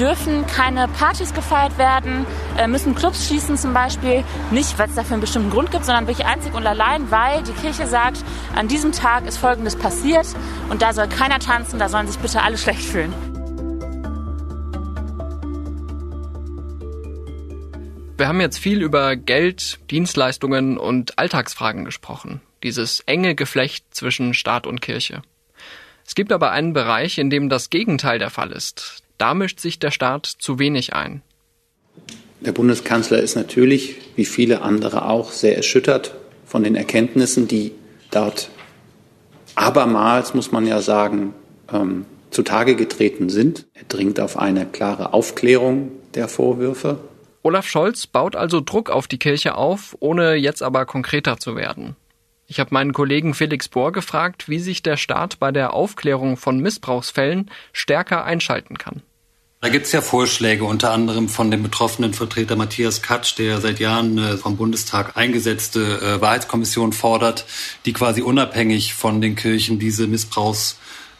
dürfen 0.00 0.46
keine 0.46 0.88
Partys 0.88 1.34
gefeiert 1.34 1.76
werden, 1.76 2.24
äh, 2.56 2.66
müssen 2.66 2.94
Clubs 2.94 3.26
schließen 3.26 3.58
zum 3.58 3.74
Beispiel. 3.74 4.24
Nicht, 4.50 4.78
weil 4.78 4.88
es 4.88 4.94
dafür 4.94 5.12
einen 5.12 5.20
bestimmten 5.20 5.50
Grund 5.50 5.70
gibt, 5.70 5.84
sondern 5.84 6.06
wirklich 6.06 6.26
einzig 6.26 6.54
und 6.54 6.66
allein, 6.66 7.10
weil 7.10 7.42
die 7.42 7.52
Kirche 7.52 7.86
sagt, 7.86 8.24
an 8.56 8.66
diesem 8.66 8.92
Tag 8.92 9.26
ist 9.26 9.36
Folgendes 9.36 9.76
passiert 9.76 10.26
und 10.70 10.80
da 10.80 10.94
soll 10.94 11.06
keiner 11.06 11.38
tanzen, 11.38 11.78
da 11.78 11.90
sollen 11.90 12.06
sich 12.06 12.18
bitte 12.18 12.42
alle 12.42 12.56
schlecht 12.56 12.80
fühlen. 12.80 13.12
Wir 18.16 18.26
haben 18.26 18.40
jetzt 18.40 18.58
viel 18.58 18.80
über 18.80 19.16
Geld, 19.16 19.80
Dienstleistungen 19.90 20.78
und 20.78 21.18
Alltagsfragen 21.18 21.84
gesprochen. 21.84 22.40
Dieses 22.62 23.00
enge 23.00 23.34
Geflecht 23.34 23.84
zwischen 23.90 24.32
Staat 24.32 24.66
und 24.66 24.80
Kirche. 24.80 25.20
Es 26.06 26.14
gibt 26.14 26.32
aber 26.32 26.52
einen 26.52 26.72
Bereich, 26.72 27.18
in 27.18 27.28
dem 27.28 27.50
das 27.50 27.68
Gegenteil 27.68 28.18
der 28.18 28.30
Fall 28.30 28.52
ist. 28.52 29.02
Da 29.20 29.34
mischt 29.34 29.60
sich 29.60 29.78
der 29.78 29.90
Staat 29.90 30.24
zu 30.24 30.58
wenig 30.58 30.94
ein. 30.94 31.20
Der 32.40 32.52
Bundeskanzler 32.52 33.18
ist 33.18 33.36
natürlich, 33.36 33.96
wie 34.16 34.24
viele 34.24 34.62
andere 34.62 35.04
auch, 35.04 35.30
sehr 35.30 35.56
erschüttert 35.56 36.14
von 36.46 36.64
den 36.64 36.74
Erkenntnissen, 36.74 37.46
die 37.46 37.72
dort 38.10 38.48
abermals, 39.56 40.32
muss 40.32 40.52
man 40.52 40.66
ja 40.66 40.80
sagen, 40.80 41.34
ähm, 41.70 42.06
zutage 42.30 42.76
getreten 42.76 43.28
sind. 43.28 43.66
Er 43.74 43.84
dringt 43.84 44.20
auf 44.20 44.38
eine 44.38 44.64
klare 44.64 45.12
Aufklärung 45.12 45.90
der 46.14 46.26
Vorwürfe. 46.26 46.98
Olaf 47.42 47.66
Scholz 47.66 48.06
baut 48.06 48.36
also 48.36 48.62
Druck 48.62 48.88
auf 48.88 49.06
die 49.06 49.18
Kirche 49.18 49.54
auf, 49.54 49.94
ohne 50.00 50.34
jetzt 50.34 50.62
aber 50.62 50.86
konkreter 50.86 51.36
zu 51.36 51.56
werden. 51.56 51.94
Ich 52.46 52.58
habe 52.58 52.72
meinen 52.72 52.94
Kollegen 52.94 53.34
Felix 53.34 53.68
Bohr 53.68 53.92
gefragt, 53.92 54.48
wie 54.48 54.60
sich 54.60 54.82
der 54.82 54.96
Staat 54.96 55.38
bei 55.38 55.52
der 55.52 55.74
Aufklärung 55.74 56.38
von 56.38 56.58
Missbrauchsfällen 56.58 57.50
stärker 57.74 58.24
einschalten 58.24 58.78
kann. 58.78 59.02
Da 59.62 59.68
gibt 59.68 59.84
es 59.84 59.92
ja 59.92 60.00
Vorschläge, 60.00 60.64
unter 60.64 60.90
anderem 60.90 61.28
von 61.28 61.50
dem 61.50 61.62
betroffenen 61.62 62.14
Vertreter 62.14 62.56
Matthias 62.56 63.02
Katsch, 63.02 63.36
der 63.36 63.60
seit 63.60 63.78
Jahren 63.78 64.18
eine 64.18 64.38
vom 64.38 64.56
Bundestag 64.56 65.18
eingesetzte 65.18 66.00
äh, 66.00 66.20
Wahrheitskommission 66.22 66.94
fordert, 66.94 67.44
die 67.84 67.92
quasi 67.92 68.22
unabhängig 68.22 68.94
von 68.94 69.20
den 69.20 69.36
Kirchen 69.36 69.78
diese 69.78 70.06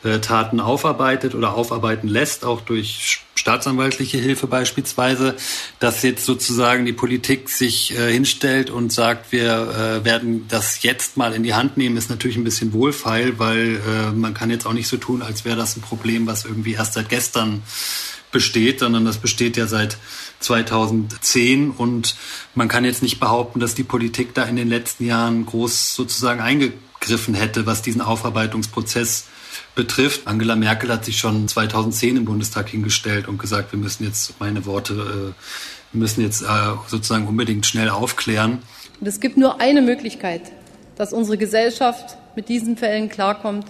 Missbrauchstaten 0.02 0.60
aufarbeitet 0.60 1.34
oder 1.34 1.54
aufarbeiten 1.54 2.08
lässt, 2.08 2.44
auch 2.44 2.60
durch 2.60 3.20
staatsanwaltliche 3.34 4.18
Hilfe 4.18 4.46
beispielsweise, 4.46 5.34
dass 5.78 6.02
jetzt 6.02 6.24
sozusagen 6.24 6.84
die 6.84 6.92
Politik 6.92 7.48
sich 7.48 7.96
äh, 7.96 8.12
hinstellt 8.12 8.70
und 8.70 8.92
sagt, 8.92 9.32
wir 9.32 10.00
äh, 10.02 10.04
werden 10.04 10.46
das 10.48 10.82
jetzt 10.82 11.16
mal 11.16 11.34
in 11.34 11.42
die 11.42 11.54
Hand 11.54 11.76
nehmen, 11.76 11.96
ist 11.96 12.10
natürlich 12.10 12.36
ein 12.36 12.44
bisschen 12.44 12.72
wohlfeil, 12.72 13.38
weil 13.38 13.76
äh, 13.76 14.12
man 14.12 14.34
kann 14.34 14.50
jetzt 14.50 14.66
auch 14.66 14.72
nicht 14.72 14.88
so 14.88 14.96
tun, 14.96 15.22
als 15.22 15.44
wäre 15.44 15.56
das 15.56 15.76
ein 15.76 15.80
Problem, 15.80 16.26
was 16.26 16.44
irgendwie 16.44 16.74
erst 16.74 16.94
seit 16.94 17.08
gestern 17.08 17.62
besteht, 18.30 18.80
sondern 18.80 19.04
das 19.04 19.18
besteht 19.18 19.56
ja 19.56 19.66
seit 19.66 19.96
2010 20.40 21.70
und 21.70 22.14
man 22.54 22.68
kann 22.68 22.84
jetzt 22.84 23.02
nicht 23.02 23.20
behaupten, 23.20 23.58
dass 23.58 23.74
die 23.74 23.82
Politik 23.82 24.34
da 24.34 24.44
in 24.44 24.56
den 24.56 24.68
letzten 24.68 25.04
Jahren 25.04 25.46
groß 25.46 25.94
sozusagen 25.94 26.40
eingegriffen 26.40 27.34
hätte, 27.34 27.66
was 27.66 27.82
diesen 27.82 28.00
Aufarbeitungsprozess 28.00 29.24
betrifft. 29.74 30.26
Angela 30.26 30.56
Merkel 30.56 30.90
hat 30.90 31.04
sich 31.04 31.18
schon 31.18 31.48
2010 31.48 32.16
im 32.16 32.24
Bundestag 32.24 32.68
hingestellt 32.68 33.28
und 33.28 33.38
gesagt, 33.38 33.72
wir 33.72 33.78
müssen 33.78 34.04
jetzt, 34.04 34.38
meine 34.40 34.66
Worte, 34.66 34.94
äh, 34.94 35.92
wir 35.92 36.00
müssen 36.00 36.22
jetzt 36.22 36.42
äh, 36.42 36.46
sozusagen 36.86 37.26
unbedingt 37.26 37.66
schnell 37.66 37.88
aufklären. 37.90 38.58
Und 39.00 39.06
es 39.06 39.20
gibt 39.20 39.36
nur 39.36 39.60
eine 39.60 39.82
Möglichkeit, 39.82 40.52
dass 40.96 41.12
unsere 41.12 41.38
Gesellschaft 41.38 42.16
mit 42.36 42.48
diesen 42.48 42.76
Fällen 42.76 43.08
klarkommt. 43.08 43.66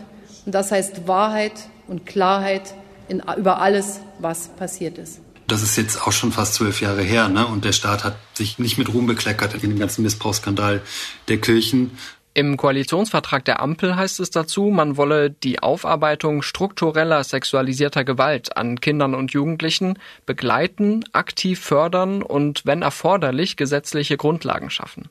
Und 0.47 0.55
das 0.55 0.73
heißt 0.73 1.07
Wahrheit 1.07 1.53
und 1.87 2.07
Klarheit 2.07 2.75
in, 3.09 3.23
über 3.37 3.61
alles, 3.61 4.01
was 4.19 4.49
passiert 4.49 4.99
ist. 4.99 5.21
Das 5.47 5.63
ist 5.63 5.77
jetzt 5.77 6.07
auch 6.07 6.13
schon 6.13 6.31
fast 6.31 6.55
zwölf 6.55 6.81
Jahre 6.81 7.03
her, 7.03 7.29
ne? 7.29 7.45
Und 7.45 7.65
der 7.65 7.73
Staat 7.73 8.05
hat 8.05 8.15
sich 8.35 8.61
nicht 8.61 8.79
mit 8.79 8.93
Ruhm 8.95 9.07
bekleckert 9.07 9.55
in 9.55 9.61
dem 9.61 9.79
ganzen 9.81 10.03
Missbrauchsskandal 10.03 10.81
der 11.27 11.39
Kirchen. 11.39 11.91
Im 12.33 12.57
Koalitionsvertrag 12.57 13.45
der 13.45 13.61
Ampel 13.61 13.97
heißt 13.97 14.21
es 14.21 14.31
dazu, 14.31 14.67
man 14.67 14.97
wolle 14.97 15.31
die 15.31 15.61
Aufarbeitung 15.61 16.43
struktureller 16.43 17.25
sexualisierter 17.25 18.05
Gewalt 18.05 18.57
an 18.57 18.81
Kindern 18.81 19.17
und 19.17 19.33
Jugendlichen 19.33 19.99
begleiten, 20.27 21.05
aktiv 21.13 21.59
fördern 21.59 22.23
und, 22.23 22.65
wenn 22.65 22.83
erforderlich, 22.83 23.57
gesetzliche 23.57 24.17
Grundlagen 24.17 24.71
schaffen. 24.71 25.09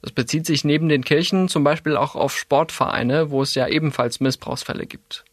Das 0.00 0.12
bezieht 0.12 0.46
sich 0.46 0.64
neben 0.64 0.88
den 0.88 1.04
Kirchen 1.04 1.48
zum 1.48 1.62
Beispiel 1.62 1.96
auch 1.96 2.14
auf 2.14 2.36
Sportvereine, 2.36 3.30
wo 3.30 3.42
es 3.42 3.54
ja 3.54 3.68
ebenfalls 3.68 4.20
Missbrauchsfälle 4.20 4.86
gibt. 4.86 5.24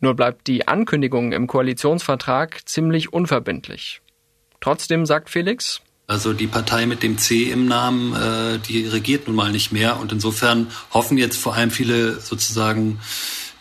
Nur 0.00 0.14
bleibt 0.14 0.46
die 0.46 0.68
Ankündigung 0.68 1.32
im 1.32 1.46
Koalitionsvertrag 1.46 2.68
ziemlich 2.68 3.12
unverbindlich. 3.12 4.02
Trotzdem 4.60 5.06
sagt 5.06 5.30
Felix, 5.30 5.80
also 6.08 6.32
die 6.32 6.46
Partei 6.46 6.86
mit 6.86 7.02
dem 7.02 7.18
C 7.18 7.52
im 7.52 7.66
Namen, 7.66 8.14
äh, 8.14 8.58
die 8.58 8.86
regiert 8.86 9.28
nun 9.28 9.36
mal 9.36 9.52
nicht 9.52 9.70
mehr. 9.72 10.00
Und 10.00 10.10
insofern 10.10 10.68
hoffen 10.92 11.18
jetzt 11.18 11.36
vor 11.36 11.54
allem 11.54 11.70
viele 11.70 12.18
sozusagen 12.18 12.98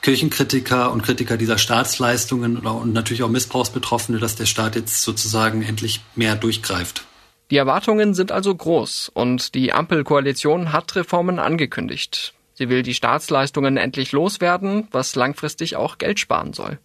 Kirchenkritiker 0.01 0.91
und 0.91 1.03
Kritiker 1.03 1.35
dieser 1.35 1.57
Staatsleistungen 1.57 2.57
und 2.57 2.93
natürlich 2.93 3.23
auch 3.23 3.29
Missbrauchsbetroffene, 3.29 4.19
dass 4.19 4.35
der 4.35 4.45
Staat 4.45 4.75
jetzt 4.75 5.03
sozusagen 5.03 5.61
endlich 5.61 6.01
mehr 6.15 6.35
durchgreift. 6.35 7.05
Die 7.51 7.57
Erwartungen 7.57 8.13
sind 8.13 8.31
also 8.31 8.55
groß 8.55 9.11
und 9.13 9.53
die 9.53 9.73
Ampelkoalition 9.73 10.71
hat 10.71 10.95
Reformen 10.95 11.39
angekündigt. 11.39 12.33
Sie 12.53 12.69
will 12.69 12.81
die 12.81 12.93
Staatsleistungen 12.93 13.75
endlich 13.75 14.13
loswerden, 14.13 14.87
was 14.91 15.15
langfristig 15.15 15.75
auch 15.75 15.97
Geld 15.97 16.19
sparen 16.19 16.53
soll. 16.53 16.79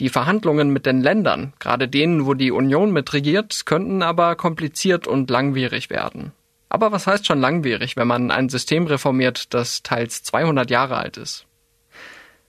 Die 0.00 0.08
Verhandlungen 0.08 0.70
mit 0.70 0.86
den 0.86 1.00
Ländern, 1.00 1.52
gerade 1.60 1.86
denen, 1.86 2.26
wo 2.26 2.34
die 2.34 2.50
Union 2.50 2.92
mitregiert, 2.92 3.64
könnten 3.64 4.02
aber 4.02 4.34
kompliziert 4.34 5.06
und 5.06 5.30
langwierig 5.30 5.88
werden. 5.88 6.32
Aber 6.68 6.90
was 6.90 7.06
heißt 7.06 7.26
schon 7.26 7.40
langwierig, 7.40 7.96
wenn 7.96 8.08
man 8.08 8.32
ein 8.32 8.48
System 8.48 8.86
reformiert, 8.86 9.54
das 9.54 9.84
teils 9.84 10.24
200 10.24 10.70
Jahre 10.70 10.96
alt 10.96 11.16
ist? 11.16 11.46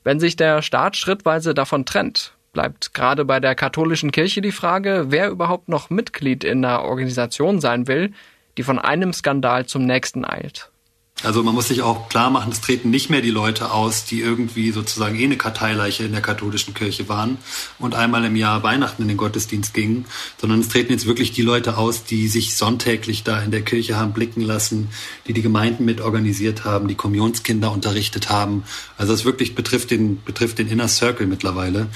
Wenn 0.04 0.20
sich 0.20 0.36
der 0.36 0.64
Staat 0.64 0.98
schrittweise 0.98 1.54
davon 1.54 1.86
trennt, 1.86 2.34
bleibt 2.52 2.96
gerade 2.96 3.26
bei 3.26 3.40
der 3.40 3.54
katholischen 3.54 4.12
Kirche 4.12 4.42
die 4.42 4.52
Frage, 4.52 5.06
wer 5.10 5.30
überhaupt 5.30 5.70
noch 5.70 5.92
Mitglied 5.92 6.44
in 6.44 6.66
einer 6.66 6.84
Organisation 6.84 7.62
sein 7.62 7.88
will, 7.88 8.14
die 8.58 8.64
von 8.64 8.80
einem 8.80 9.14
Skandal 9.14 9.68
zum 9.68 9.86
nächsten 9.86 10.26
eilt. 10.26 10.72
Also 11.23 11.43
man 11.43 11.56
muss 11.56 11.69
sich 11.69 11.82
auch 11.82 12.10
klar 12.10 12.30
machen, 12.30 12.51
es 12.51 12.60
treten 12.60 12.89
nicht 12.89 13.10
mehr 13.10 13.21
die 13.21 13.32
Leute 13.32 13.71
aus, 13.71 14.04
die 14.04 14.19
irgendwie 14.19 14.71
sozusagen 14.71 15.17
eh 15.17 15.23
eine 15.23 15.38
Karteileiche 15.38 16.04
in 16.04 16.12
der 16.12 16.21
katholischen 16.21 16.73
Kirche 16.73 17.08
waren 17.08 17.38
und 17.80 17.95
einmal 17.95 18.25
im 18.25 18.36
Jahr 18.36 18.63
Weihnachten 18.63 19.01
in 19.04 19.08
den 19.08 19.17
Gottesdienst 19.17 19.73
gingen, 19.73 20.06
sondern 20.39 20.60
es 20.60 20.67
treten 20.67 20.91
jetzt 20.91 21.06
wirklich 21.06 21.32
die 21.32 21.41
Leute 21.41 21.78
aus, 21.78 22.04
die 22.04 22.28
sich 22.28 22.58
sonntäglich 22.58 23.23
da 23.23 23.41
in 23.41 23.51
der 23.51 23.62
Kirche 23.62 23.95
haben 23.95 24.12
blicken 24.12 24.41
lassen, 24.41 24.89
die 25.25 25.34
die 25.34 25.41
Gemeinden 25.41 25.86
mit 25.86 26.01
organisiert 26.01 26.65
haben, 26.65 26.89
die 26.89 26.95
Kommunionskinder 26.95 27.71
unterrichtet 27.71 28.30
haben. 28.30 28.65
Also 28.97 29.13
das 29.13 29.23
wirklich 29.23 29.56
betrifft 29.56 29.91
den, 29.91 30.21
betrifft 30.21 30.60
den 30.60 30.67
Inner 30.67 30.89
Circle 30.89 31.28
mittlerweile. 31.28 31.88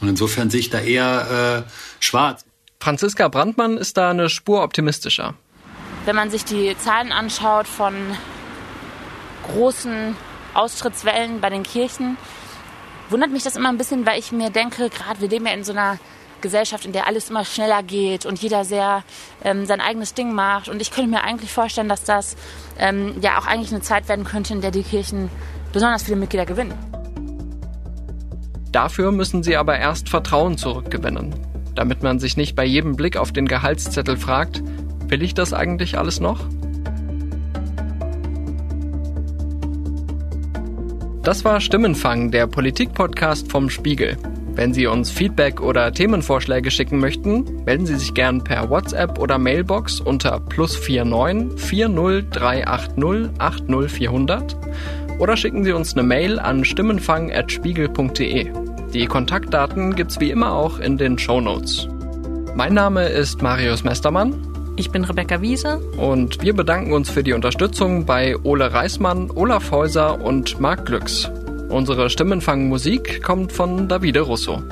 Und 0.00 0.08
insofern 0.08 0.50
sehe 0.50 0.60
ich 0.60 0.70
da 0.70 0.78
eher 0.78 1.64
äh, 1.66 1.70
schwarz. 1.98 2.44
Franziska 2.80 3.26
Brandmann 3.26 3.76
ist 3.76 3.96
da 3.96 4.10
eine 4.10 4.30
Spur 4.30 4.62
optimistischer. 4.62 5.34
Wenn 6.04 6.14
man 6.14 6.30
sich 6.30 6.44
die 6.44 6.76
Zahlen 6.78 7.10
anschaut 7.10 7.66
von 7.66 7.92
großen 9.48 10.16
Austrittswellen 10.54 11.40
bei 11.40 11.50
den 11.50 11.62
Kirchen, 11.62 12.16
wundert 13.10 13.30
mich 13.30 13.42
das 13.42 13.56
immer 13.56 13.68
ein 13.68 13.78
bisschen, 13.78 14.06
weil 14.06 14.18
ich 14.18 14.32
mir 14.32 14.50
denke, 14.50 14.90
gerade 14.90 15.20
wir 15.20 15.28
leben 15.28 15.46
ja 15.46 15.52
in 15.52 15.64
so 15.64 15.72
einer 15.72 15.98
Gesellschaft, 16.40 16.84
in 16.84 16.92
der 16.92 17.06
alles 17.06 17.30
immer 17.30 17.44
schneller 17.44 17.82
geht 17.82 18.26
und 18.26 18.40
jeder 18.40 18.64
sehr 18.64 19.02
ähm, 19.42 19.66
sein 19.66 19.80
eigenes 19.80 20.14
Ding 20.14 20.32
macht. 20.32 20.68
Und 20.68 20.80
ich 20.80 20.90
könnte 20.90 21.10
mir 21.10 21.24
eigentlich 21.24 21.52
vorstellen, 21.52 21.88
dass 21.88 22.04
das 22.04 22.36
ähm, 22.78 23.16
ja 23.20 23.38
auch 23.38 23.46
eigentlich 23.46 23.72
eine 23.72 23.82
Zeit 23.82 24.08
werden 24.08 24.24
könnte, 24.24 24.52
in 24.54 24.60
der 24.60 24.70
die 24.70 24.82
Kirchen 24.82 25.30
besonders 25.72 26.04
viele 26.04 26.16
Mitglieder 26.16 26.46
gewinnen. 26.46 26.74
Dafür 28.72 29.12
müssen 29.12 29.42
sie 29.42 29.56
aber 29.56 29.78
erst 29.78 30.08
Vertrauen 30.08 30.58
zurückgewinnen, 30.58 31.34
damit 31.74 32.02
man 32.02 32.20
sich 32.20 32.36
nicht 32.36 32.54
bei 32.54 32.64
jedem 32.64 32.96
Blick 32.96 33.16
auf 33.16 33.32
den 33.32 33.48
Gehaltszettel 33.48 34.16
fragt, 34.16 34.62
will 35.08 35.22
ich 35.22 35.34
das 35.34 35.52
eigentlich 35.52 35.98
alles 35.98 36.20
noch? 36.20 36.40
Das 41.28 41.44
war 41.44 41.60
Stimmenfang, 41.60 42.30
der 42.30 42.46
Politik-Podcast 42.46 43.52
vom 43.52 43.68
Spiegel. 43.68 44.16
Wenn 44.54 44.72
Sie 44.72 44.86
uns 44.86 45.10
Feedback 45.10 45.60
oder 45.60 45.92
Themenvorschläge 45.92 46.70
schicken 46.70 47.00
möchten, 47.00 47.64
melden 47.66 47.84
Sie 47.84 47.96
sich 47.96 48.14
gern 48.14 48.42
per 48.42 48.70
WhatsApp 48.70 49.18
oder 49.18 49.36
Mailbox 49.36 50.00
unter 50.00 50.40
plus 50.40 50.74
49 50.74 51.60
40380 51.60 53.38
80400 53.38 54.56
oder 55.18 55.36
schicken 55.36 55.64
Sie 55.64 55.72
uns 55.72 55.92
eine 55.92 56.02
Mail 56.02 56.38
an 56.38 56.64
stimmenfang.spiegel.de. 56.64 58.50
Die 58.94 59.04
Kontaktdaten 59.04 59.96
gibt's 59.96 60.20
wie 60.20 60.30
immer 60.30 60.54
auch 60.54 60.78
in 60.78 60.96
den 60.96 61.18
Show 61.18 61.42
Notes. 61.42 61.88
Mein 62.54 62.72
Name 62.72 63.06
ist 63.06 63.42
Marius 63.42 63.84
Mestermann. 63.84 64.47
Ich 64.78 64.92
bin 64.92 65.02
Rebecca 65.02 65.42
Wiese. 65.42 65.80
Und 65.96 66.40
wir 66.40 66.54
bedanken 66.54 66.92
uns 66.92 67.10
für 67.10 67.24
die 67.24 67.32
Unterstützung 67.32 68.06
bei 68.06 68.36
Ole 68.44 68.72
Reismann, 68.72 69.28
Olaf 69.28 69.72
Häuser 69.72 70.20
und 70.20 70.60
Marc 70.60 70.86
Glücks. 70.86 71.28
Unsere 71.68 72.08
Stimmenfang-Musik 72.08 73.24
kommt 73.24 73.52
von 73.52 73.88
Davide 73.88 74.20
Russo. 74.20 74.62